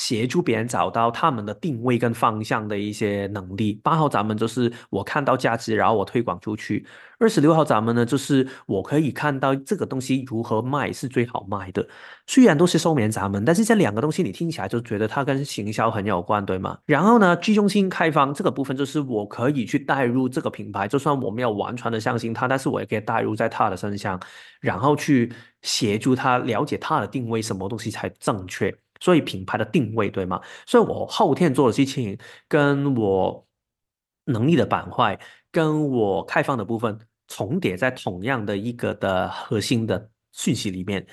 [0.00, 3.78] 协助别人找到他们的定位跟方向的一些能力。
[3.82, 6.86] 八号咱们就是我看到价值，然后我推广出去。
[7.18, 11.86] 二十六号咱们呢，就是我可以看到这个东西如何卖是最好卖的。
[12.26, 16.78] 虽然都是收眠，咱们，但是这两个东西你听起来就觉得它跟行销很有关，对吗？
[16.86, 24.18] 然后呢，居中心开放这个部分就是我可以去带入这个品牌，就算我没有完全的相信它，但是我也可以带入在他的身上，
[24.62, 28.74] 然后去协助他了解他的定位，什么东西才正确。
[29.00, 30.40] 所以品牌的定位对吗？
[30.66, 33.44] 所以我后天做的事情，跟我
[34.26, 35.18] 能力的板块，
[35.50, 41.04] 跟我开放的部分重叠在同样的一个的核心的讯息里面。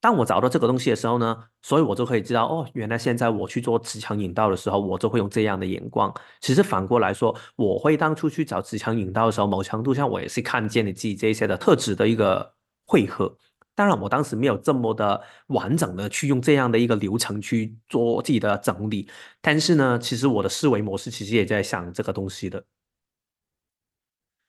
[0.00, 6.12] 当我找到这个东西的时候呢，所以我就可以知道哦，原来现在我去做持强引导的时候，我就会用这样的眼光。
[6.40, 12.52] 其实反过来说，我会当初去找持强引导的时候，某程度上我也是看见你自己这些的特质的一个
[12.84, 13.32] 汇合。
[13.74, 19.08] 当然，我当时没有这么的完整的去用这样的一个流程去做自己的整理，
[19.40, 22.64] 但是呢，其实我的思维模式其实也在想这个东西的。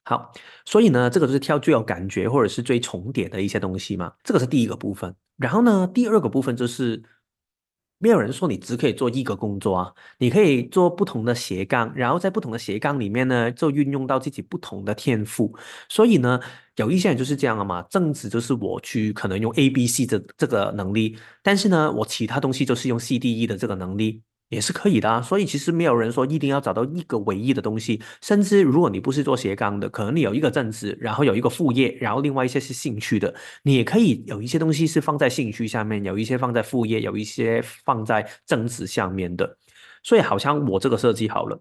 [0.05, 0.31] 好，
[0.65, 5.15] 所以呢，这个就是挑最有感觉或者是最重叠的一些东西嘛，这个是第一个部分。
[5.37, 7.03] 然后呢，第二个部分就是。
[7.99, 15.55] 没有人说你只可以做一个工作啊，你可以做不同的斜杠，然后在不同的斜杠里面呢，就运用到自己不同的天赋。
[15.87, 16.37] 所以呢，
[16.77, 24.21] 有一些人就是这样了嘛，正子就是我去可能用 A、B、C 的这个能力，但是呢，我其他东西就是用 C、D、E 的这个能力。
[24.49, 33.33] 也是可以的啊，所以其实没有人说一定要找到一个唯一的东西，甚至如果你不是做斜杠的，可能你有一个正职，然后有一个副业，然后另外一些是兴趣的，
[33.63, 39.57] 你也可以有一些东西是放在兴趣下面，有一些放在副业，有一些放在正职下面的。
[40.03, 41.59] 所以好像我这个设计好了，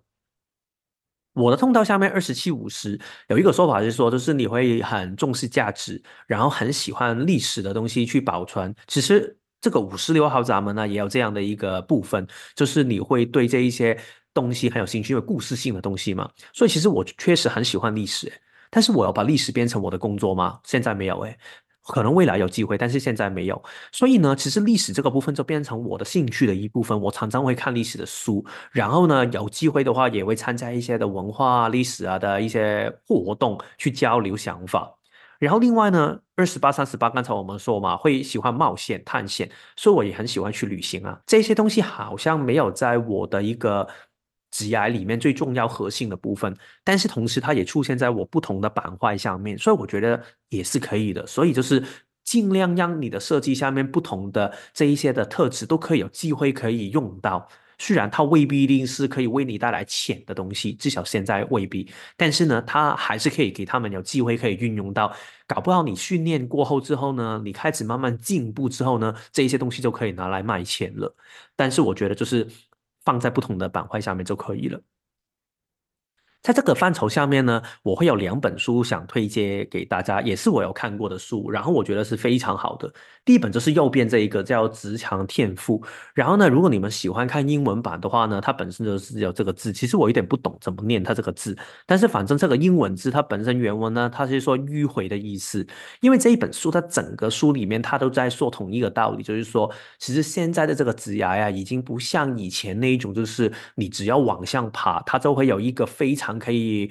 [1.34, 9.38] 我的通道下面二十七五十有一个说法是说，就是你会很重视价值，然后很喜欢历史的东西去保存，其实。
[9.64, 13.96] 这个五十六号闸门呢，也有这样的一个部分，就是你会对这一些
[14.34, 16.28] 东西很有兴趣，因为故事性的东西嘛。
[16.52, 18.32] 所以其实我确实很喜欢历史，
[18.70, 20.58] 但是我要把历史变成我的工作吗？
[20.64, 21.38] 现在没有诶，
[21.86, 23.62] 可能未来有机会，但是现在没有。
[23.92, 26.98] 所以呢，其实历史这个部分就变成我的兴趣的一部分。
[27.00, 34.92] 我常常会看历史的书，然后呢，有机会的话也会参加一些的文化历史啊的一些活动，去交流想法。
[35.38, 41.18] 然后另外呢，二十八、三十八，刚才我们说嘛，会喜欢冒险、探险，所以我也很喜欢去旅行啊。
[41.26, 43.84] 这些东西好像没有在我的一个
[44.52, 51.26] 职涯里面最重要核心的部分，但是同时它也出现在我不同的板块上面，所以我觉得也是可以的。
[51.26, 51.82] 所以就是。
[52.24, 57.46] 尽量让你的设计下面不同的这一些的特质都可以有机会可以用到。
[57.78, 65.12] 虽然它未必一定是可以为你带来钱的东西，至少现在未必，但是呢，它还是可以给他们有机会可以运用到。
[65.48, 71.12] 搞不好你训练过后之后呢，你开始慢慢进步之后呢，这一些东西就可以拿来卖钱了。
[71.56, 72.46] 但是我觉得就是
[73.04, 74.80] 放在不同的板块下面就可以了。
[76.42, 82.92] 在这个范畴下面呢，我会有两本书想推荐给大家，也是我有看过的书，然后我觉得是非常好的。
[83.24, 85.78] 第一本就是右边这一个叫《直强天赋》，
[86.12, 91.56] 然后呢，如果你们喜欢看英文版的话呢，它本身就是有这个字，其实我有点不懂怎么念它这个字，
[91.86, 95.64] 但是反正这个英文字它本身原文呢，它是说迂回的意思。
[96.00, 106.90] 因为这一本书它整个书里面它都在说同一个道理，就是说，其实现在的这个职涯呀，已经不像以前那一种，就是你只要往上爬，它就会有一个非常可以。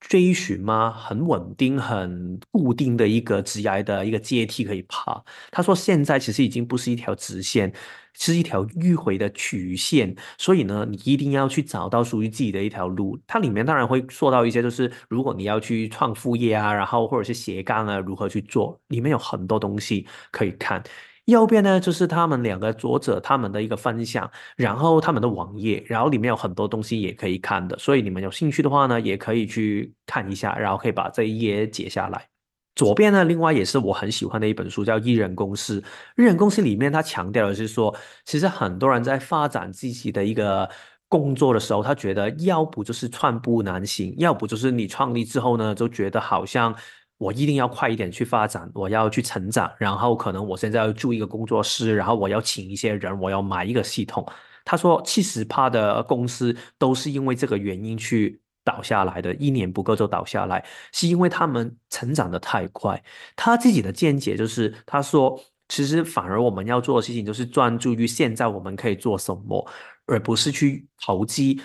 [0.00, 0.90] 追寻吗？
[0.90, 5.22] 很稳定、很固定的一个直崖的一个阶梯可以爬。
[5.50, 7.72] 他说，现在其实已经不是一条直线，
[8.14, 10.14] 是一条迂回的曲线。
[10.38, 13.18] 所以呢，你一定要去找到属于自己的一条路。
[13.26, 20.82] 它里面当然会说到一些，就是如果你要去创副业啊，然后或者是斜杠啊，如何去做，里面有很多东西可以看。
[21.28, 32.26] 右边呢，就是他们两个作者他们的一个分享，然后他们的网页，然后里面有很多东西也可以看的，所以你们有兴趣的话呢，也可以去看一下，然后可以把这一页截下来。
[32.74, 35.78] 左边呢，另外也是我很喜欢的一本书，叫《艺人公司》。
[36.16, 40.66] 艺人公司里面他强调的是说，其实很多人在发展自己的一个
[41.08, 46.74] 工作的时候，他觉得要不就是寸步难行，要不就是你创立之后呢，就觉得好像。
[47.18, 54.24] 我一定要快一点去发展，我要去成长，然后可能我现在要租一个工作室，然后我要请一些人，我要买一个系统。
[54.64, 63.02] 他说，七十趴的公司都是因为这个原因去倒下来的，一年不够就倒下来，是因为他们成长的太快。
[63.34, 69.66] 他自己的见解就是，他说，其实反而我们要做的事情就是专注于现在我们可以做什么，
[70.06, 71.60] 而不是去投机。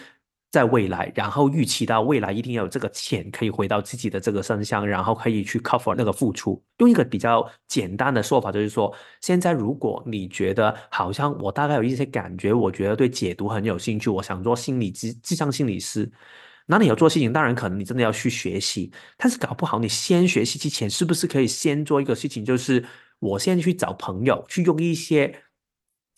[0.53, 6.63] 在未来，然后预期到未来一定要有这个钱可以回到自己的这个身上，然后可以去 cover 那个付出。
[6.77, 16.07] 用一个比较简单的说法，就是说，现在如果你觉得好像我大概有一些感觉，我觉得对解读很有兴趣，我想做心理智智商心理师，
[16.67, 22.85] 那你要做事情，当然可能你真的要去学习，但是搞不好你先学习之前，是不是可以先做一个事情，就是
[23.17, 25.33] 我先去找朋友，去用一些。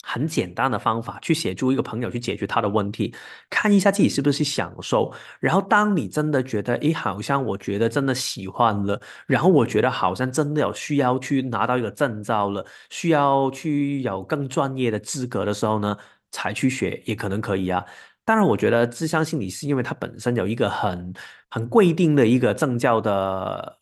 [0.07, 3.11] 很简单的方法去协助一个朋友去解决他的问题，
[3.49, 5.11] 看一下自己是不是享受。
[5.39, 15.97] 然后，当你真的觉得，诶，好像我觉得真的喜欢了，然后我觉得好像真的有需要去拿到一个证照了，需要去有更专业的资格的时候呢，
[16.29, 17.83] 才去学也可能可以啊。
[18.23, 21.13] 当然，我觉得智商心理是因为它本身有一个很
[21.49, 23.79] 很规定的一个证教的。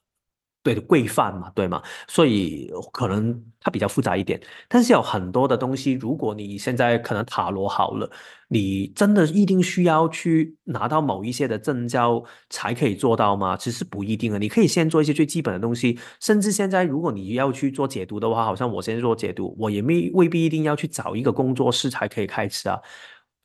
[0.63, 1.83] 对的规范嘛，对吗？
[2.07, 8.09] 所以可能它比较复杂一点，但是有很多的东西，如果你现在可能塔罗好了，
[8.47, 13.57] 你真的一定需要去拿到某一些的证照才可以做到吗？
[13.57, 22.79] 其实不一定啊，你可以先做一些最基本的东西，甚至现在如果你要去做解读的话，好像我先做解读，我也没未必一定要去找一个工作室才可以开始啊。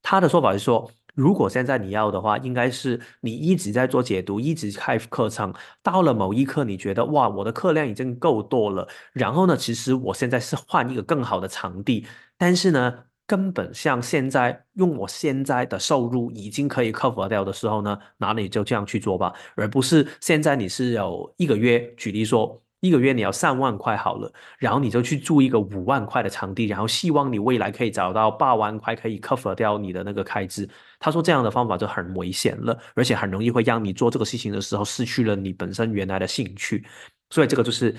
[0.03, 0.89] 他的说法是说。
[1.19, 5.53] 如果现在你要的话，应该是你一直在做解读，一直开课程，
[5.83, 12.07] 到了某一刻，你觉得哇，我的课量已经够多了，然后呢，其实我现在是换一个更好的场地，
[12.37, 12.95] 但是呢，
[13.27, 22.62] 根本像现在用我现在的收入已经可以克服掉的时候呢，那你就这样去做吧，而不是现在你是有一个月，举例说。
[22.81, 30.68] 一个月你要三万块好了，然后你就去租一个五万块的场地，然后希望你未来可以找到八万块可以 cover 掉你的那个开支。
[31.01, 36.87] 他说这样的方法就很危险了，而且很容易会让你做这个事情的时候失去了你本身原来的兴趣。
[37.31, 37.95] 所以这个就是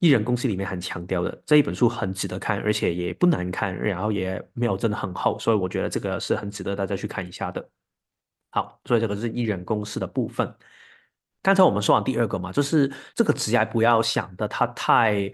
[0.00, 7.68] 艺人公司里面很强调的这一本书很值得看，而且也不难看，然后也没有真的很厚，所以我觉得这个是很值得大家去看一下的。
[8.50, 10.52] 好，所以这个是艺人公司的部分。
[11.42, 15.32] 刚才我们说完第二个嘛，就是这个职业不要想的它太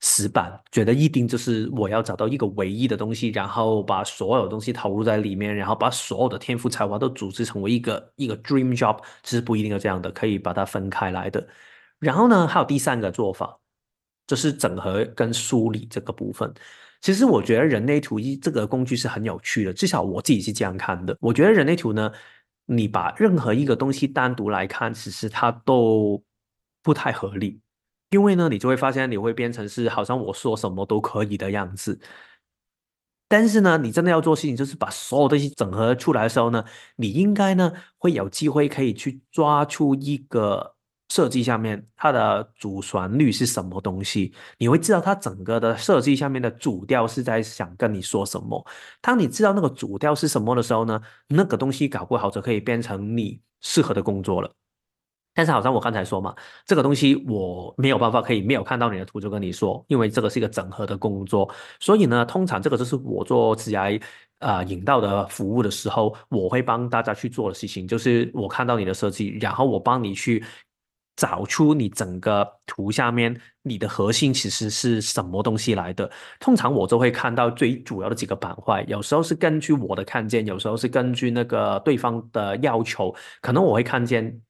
[0.00, 11.46] 死板，觉得一定就是我要找到一个唯一的东西，然后把所有东西投入在里面，然后把所有的天赋才华都组织成为一个一个 dream job，其实不一定要这样的，可以把它分开来的。
[11.98, 13.56] 然后呢，还有第三个做法，
[14.26, 16.52] 就是整合跟梳理这个部分。
[17.00, 21.16] 其实我觉得人类图一这个工具是很有趣的，至少我自己是这样看的。
[21.20, 22.10] 我觉得人类图呢。
[22.66, 26.22] 你把任何一个东西单独来看，其实它都
[26.82, 27.60] 不太合理，
[28.10, 32.00] 因为呢，你就会发现你会变成是好像我说什么都可以的样子。
[33.28, 36.64] 但是呢，你真的要做事情，就是把所有东西整合出来的时候呢，
[36.96, 40.71] 你应该呢会有机会可以去抓出一个
[41.12, 48.66] 设计下面它的主旋律是什么东西，你会知道它整个的设计下面的主调是在想跟你说什么。
[49.02, 50.98] 当你知道那个主调是什么的时候呢，
[51.28, 54.50] 那个东西搞不好就可以变成你适合的工作了。
[55.34, 56.34] 但是好像我刚才说嘛，
[56.64, 64.00] 这个东西我没有办法可以没有看到你的图就跟你说，因为这个是一个整合的工作，所以呢，通常这个就是我做 G I
[64.38, 70.42] 啊引导的服务的时候，我会帮大家去做的事情，就是我看到你的设计，然后我帮你去
[71.16, 76.10] 找出你整个图下面你的核心其实是什么东西来的。
[76.40, 84.40] 通常我都会看到最主要的几个板块，有时候是根据我的看见，有时候是根据那个对方的要求，可能我会看见。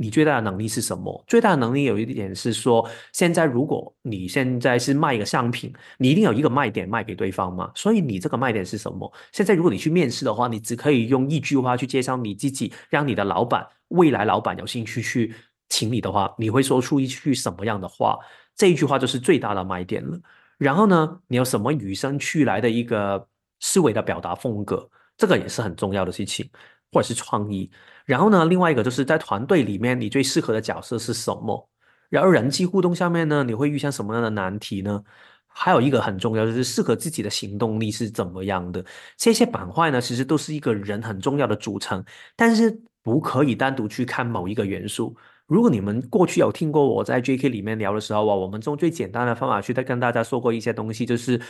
[0.00, 1.22] 你最大的能力是什么？
[1.26, 7.70] 最大的能力有一点是说，现在如果你现在是卖一个商品，你一定有一个卖点卖给对方嘛？
[7.74, 9.12] 所以你这个卖点是什么？
[9.30, 15.34] 现在如果你去面试的话，你只可以用一句话去介绍你自己，让你的老板、未来老板有兴趣去
[15.68, 18.18] 请你的话，你会说出一句什么样的话？
[18.56, 20.18] 这一句话就是最大的卖点了。
[20.56, 23.28] 然后呢，你有什么与生俱来的一个
[23.60, 24.88] 思维的表达风格？
[25.18, 26.48] 这个也是很重要的事情。
[26.92, 27.70] 或者是创意，
[28.04, 31.68] 然后呢，另外一个就是在团队里面，你最适合的角色是什么？
[32.08, 35.02] 然后人际互动下面呢，你会遇上什么样的难题呢？
[35.46, 38.84] 还有一个很重要就是适合自己的行动力是怎么样的？
[39.16, 42.04] 这些板块呢，其实都是一个人很重要的组成，
[42.36, 45.16] 但是不可以单独去看某一个元素。
[45.46, 47.48] 如果你们过去有听过我在 J.K.
[47.48, 51.40] 里面聊的时候啊，我们用最简单的方法去跟大家说过一些东西，就是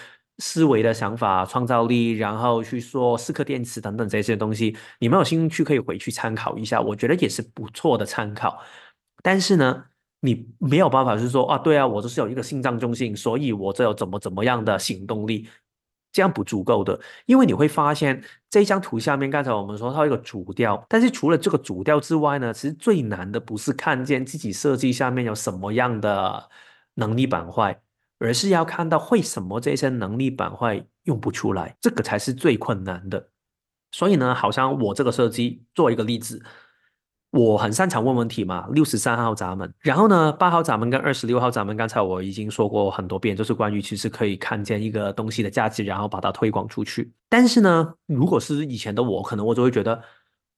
[0.40, 4.76] 思维的想法、创造力，然后去说四颗电池等等这些东西。
[4.98, 8.60] 你们有兴趣可以回去参考一下，我觉得也是不错的参考。
[9.22, 9.84] 但是呢，
[10.20, 15.48] 你没有办法是说啊，对啊，我就是有一个心脏中心，所以我这有怎么怎么样的行动力。
[16.12, 18.20] 这样不足够的，因为你会发现
[18.50, 26.50] 这一张图下面，刚才我们说它有一个主调，但是除了这个主调之外呢，其实最难的不是看见自己设计下面有什么样的
[26.94, 27.80] 能力板块，
[28.20, 33.30] 而是要看到为什么这些能力板块用不出来，这个才是最困难的。
[33.90, 36.40] 所以呢，好像我这个设计做一个例子。
[37.32, 47.12] 我很擅长问问题嘛，六十三号闸门，然后呢，八号闸门跟二十六号闸门，刚才我已经说过很多遍，就是关于其实可以看见一个东西的价值，然后把它推广出去。
[47.28, 50.02] 但是呢，如果是以前的我，可能我就会觉得，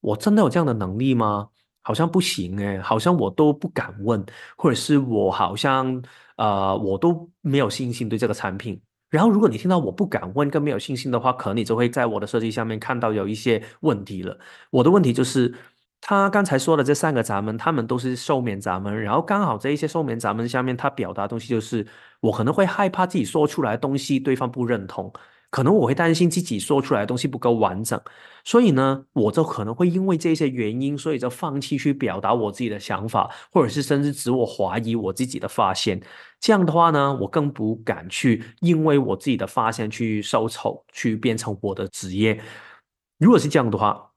[0.01, 1.49] 我真的有这样的能力吗？
[1.83, 4.25] 好像不行诶，好像我都不敢问，
[4.57, 6.03] 或者是我好像
[6.37, 8.81] 呃，我都没有信心对这个产品。
[9.11, 14.39] 然后，如果你听到我不敢问，更没有信心的话，可能你就会在我的设计下面看到有一些问题了。
[14.71, 15.55] 我的问题就是。
[16.05, 21.87] 他刚才说的这三个闸门，他们都是寿免闸门，然后刚好这一些寿免闸门下面，他表达东西就是，
[22.19, 25.13] 我可能会害怕自己说出来的东西对方不认同，
[25.53, 28.01] 可能我会担心自己说出来的东西不够完整，
[28.43, 36.01] 所以呢，我就可能会因为这些原因，所以就放弃去表达我自己的想法，或者是甚至自我怀疑我自己的发现。
[36.41, 42.41] 这样的话呢，我更不敢去因为我自己的发现去受丑，去变成我的职业。
[43.19, 44.09] 如果是这样的话。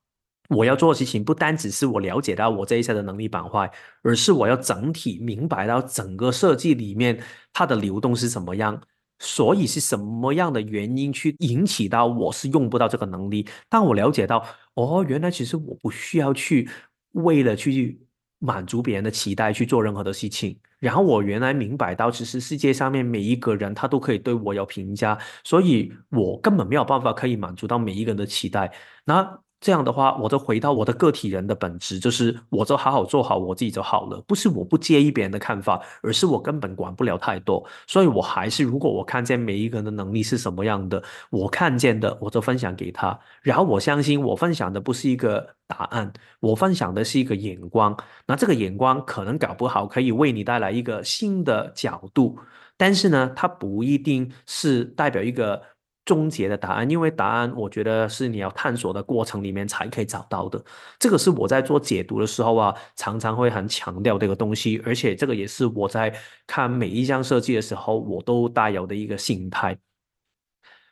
[0.49, 3.67] 我要做的事情不单只是我了解到我这一些的能力板块，
[4.03, 7.19] 而是我要整体明白到整个设计里面
[7.51, 8.79] 它的流动是怎么样，
[9.19, 13.47] 所以是什么样的原因去引起到我是用不到这个能力。
[13.69, 16.69] 当我了解到哦，原来其实我不需要去
[17.11, 17.99] 为了去
[18.39, 28.71] 满足别人的期待去做任何的事情，然后我原来明白到其实世界上面每一个人他都可以对我有评价，所以我根本没有办法可以满足到每一个人的期待。
[29.05, 34.21] 那这样的话，我就回到我的个体人的本质，就是我就好好做好我自己就好了。
[34.27, 37.65] 不是我不介意别人的看法，而是我根本管不了太多。
[37.87, 41.01] 所以，我还是如果我看见每一个人的能力是什么样的，
[41.31, 43.19] 我看见的我就分享给他。
[43.41, 47.97] 然后，我相信我分享的不是一个答案，我分享的是一个眼光。
[48.27, 52.37] 那这个眼光可能搞不好可以为你带来一个新的角度，
[52.77, 55.59] 但是呢，它不一定是代表一个。
[56.05, 60.63] 终结的答案，因为答案我觉得是你要探索的过程里面才可以找到的。
[60.99, 69.75] 这个是我在做解读的时候啊，常常会很强调这个东西，而且这个也是我在看每一项设计的时候，我都带有的一个心态。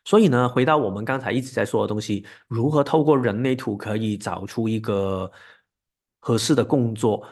[0.04, 5.32] 所以呢，回到我们刚才一直在说的东西，如何透过人类图可以找出一个
[6.20, 7.24] 合适的工作？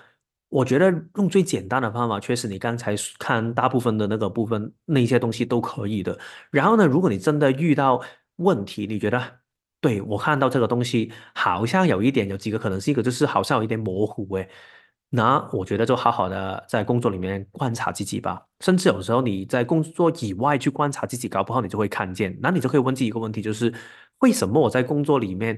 [0.52, 6.18] 我觉得用最简单的方法，确实你刚才看大部分的那个部分那些东西都可以的。
[6.52, 8.02] 然后呢，如果你真的遇到
[8.36, 9.40] 问题，你觉得
[9.80, 14.50] 对我看到这个东西好像有一点有几个可能是一个就是好像有一点模糊诶，
[15.10, 18.46] 那我觉得就好好的在工作里面观察自己吧。
[18.60, 22.38] 甚至有时候你在工作以外去观察自己，搞不好你就会看见。
[22.42, 23.74] 那你就可以问自己一个问题，就是
[24.20, 25.58] 为什么我在工作里面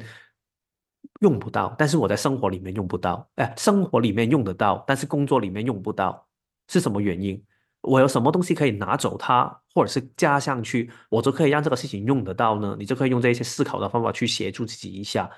[1.21, 6.27] 用不到，但是我在生活里面用不到，哎，生活里面用得到，但是工作里面用不到，
[6.67, 7.41] 是什么原因？
[7.81, 12.75] 我有什么东西可以拿走它，或者是加上去，我就可以让这个事情用得到呢？
[12.79, 15.29] 你就可以用这些思考的方法去协助自己一下。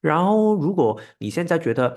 [0.00, 1.96] 然后，如果你现在觉得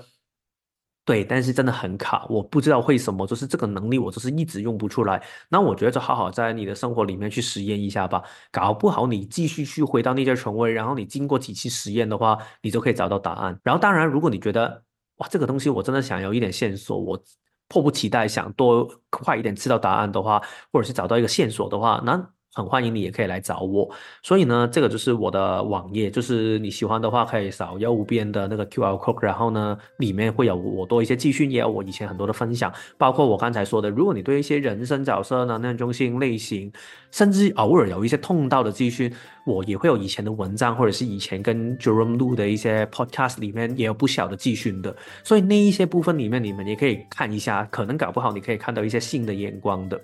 [1.08, 5.24] 对，但是真的很卡，我不知道为什么，就是这个能力我就是一直用不出来。
[5.48, 13.58] 那我觉得就好好在你的生活里面去实验一下吧，搞不好你继续去回到那些权威，然后你经过几期实验的话，你就可以找到答案。
[13.64, 14.84] 然后，当然，如果你觉得
[15.20, 17.24] 哇，这个东西我真的想要一点线索，我。
[17.70, 20.42] 迫不及待想多快一点知道答案的话，
[20.72, 22.30] 或者是找到一个线索的话，那。
[22.58, 23.88] 很欢迎你，也可以来找我。
[24.24, 36.72] 所以呢，这个就是我的网页，就是你喜欢的话，可以扫右边的那个 Q R code，然后呢，里面会有我多一些资讯，也有我以前很多的分享，包括我刚才说的，如果你对一些人生角色、能量中心类型，
[37.12, 39.14] 甚至偶尔有一些痛到的资讯，
[39.46, 44.96] 我也会有以前的文章，或者是以前跟 Jerome 录的一些 podcast 里面也有不小的资讯的。
[45.24, 50.02] 所以那一些部分里面，你们也可以看一下，可能搞不好你可以看到一些新的眼光的。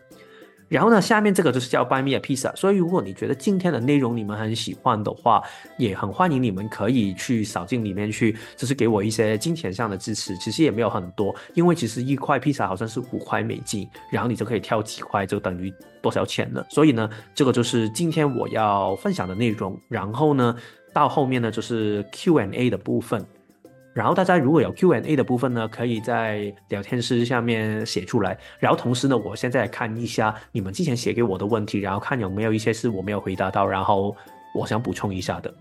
[0.74, 2.51] 然后呢，下面这个就是叫 Buy Me a Pizza。
[2.55, 5.39] 所以如果你觉得今天的内容你们很喜欢的话，
[5.78, 10.36] 也很欢迎你们可以去扫进里面去，就是给我一些金钱上的支持。
[10.38, 15.71] 其实也没有很多，因为其实一块披萨好像是五块美金，然后你就可以挑几块，就等于
[16.01, 16.65] 多少钱了。
[16.71, 19.80] 所以呢，这个就是今天我要分享的内容。
[19.88, 20.55] 然后呢，
[20.91, 23.24] 到后面呢就是 Q&A 的部分。
[23.94, 28.36] 然后大家如果有 Q&A 的部分呢，可以在聊天室下面写出来。
[28.60, 34.16] 然后同时呢，我现在看一下你们之前写给我的问题，然后看有没有一些是我没有回答到，然后
[34.56, 35.54] 我想补充一下的。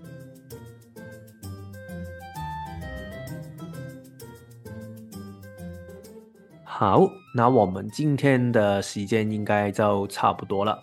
[6.64, 7.06] 好，
[7.36, 10.76] 那我们今天的时间应该就差不多了。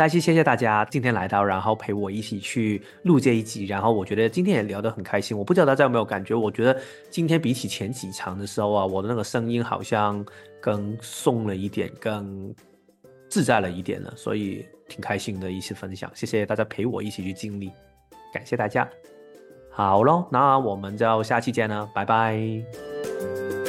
[0.00, 3.66] 再次谢谢大家今天来到，然后陪我一起去录这一集。
[3.66, 5.36] 然后我觉得今天也聊得很开心。
[5.36, 6.34] 我不知道大家有没有感觉？
[6.34, 6.80] 我觉得
[7.10, 10.24] 今天比起前几场的时候啊，我的那个声音好像
[10.58, 12.50] 更松了一点，更
[13.28, 14.10] 自在了一点了。
[14.16, 16.10] 所以挺开心的一次分享。
[16.14, 17.70] 谢谢大家陪我一起去经历，
[18.32, 18.88] 感谢大家。
[19.70, 23.59] 好喽，那我们就下期见了，拜拜。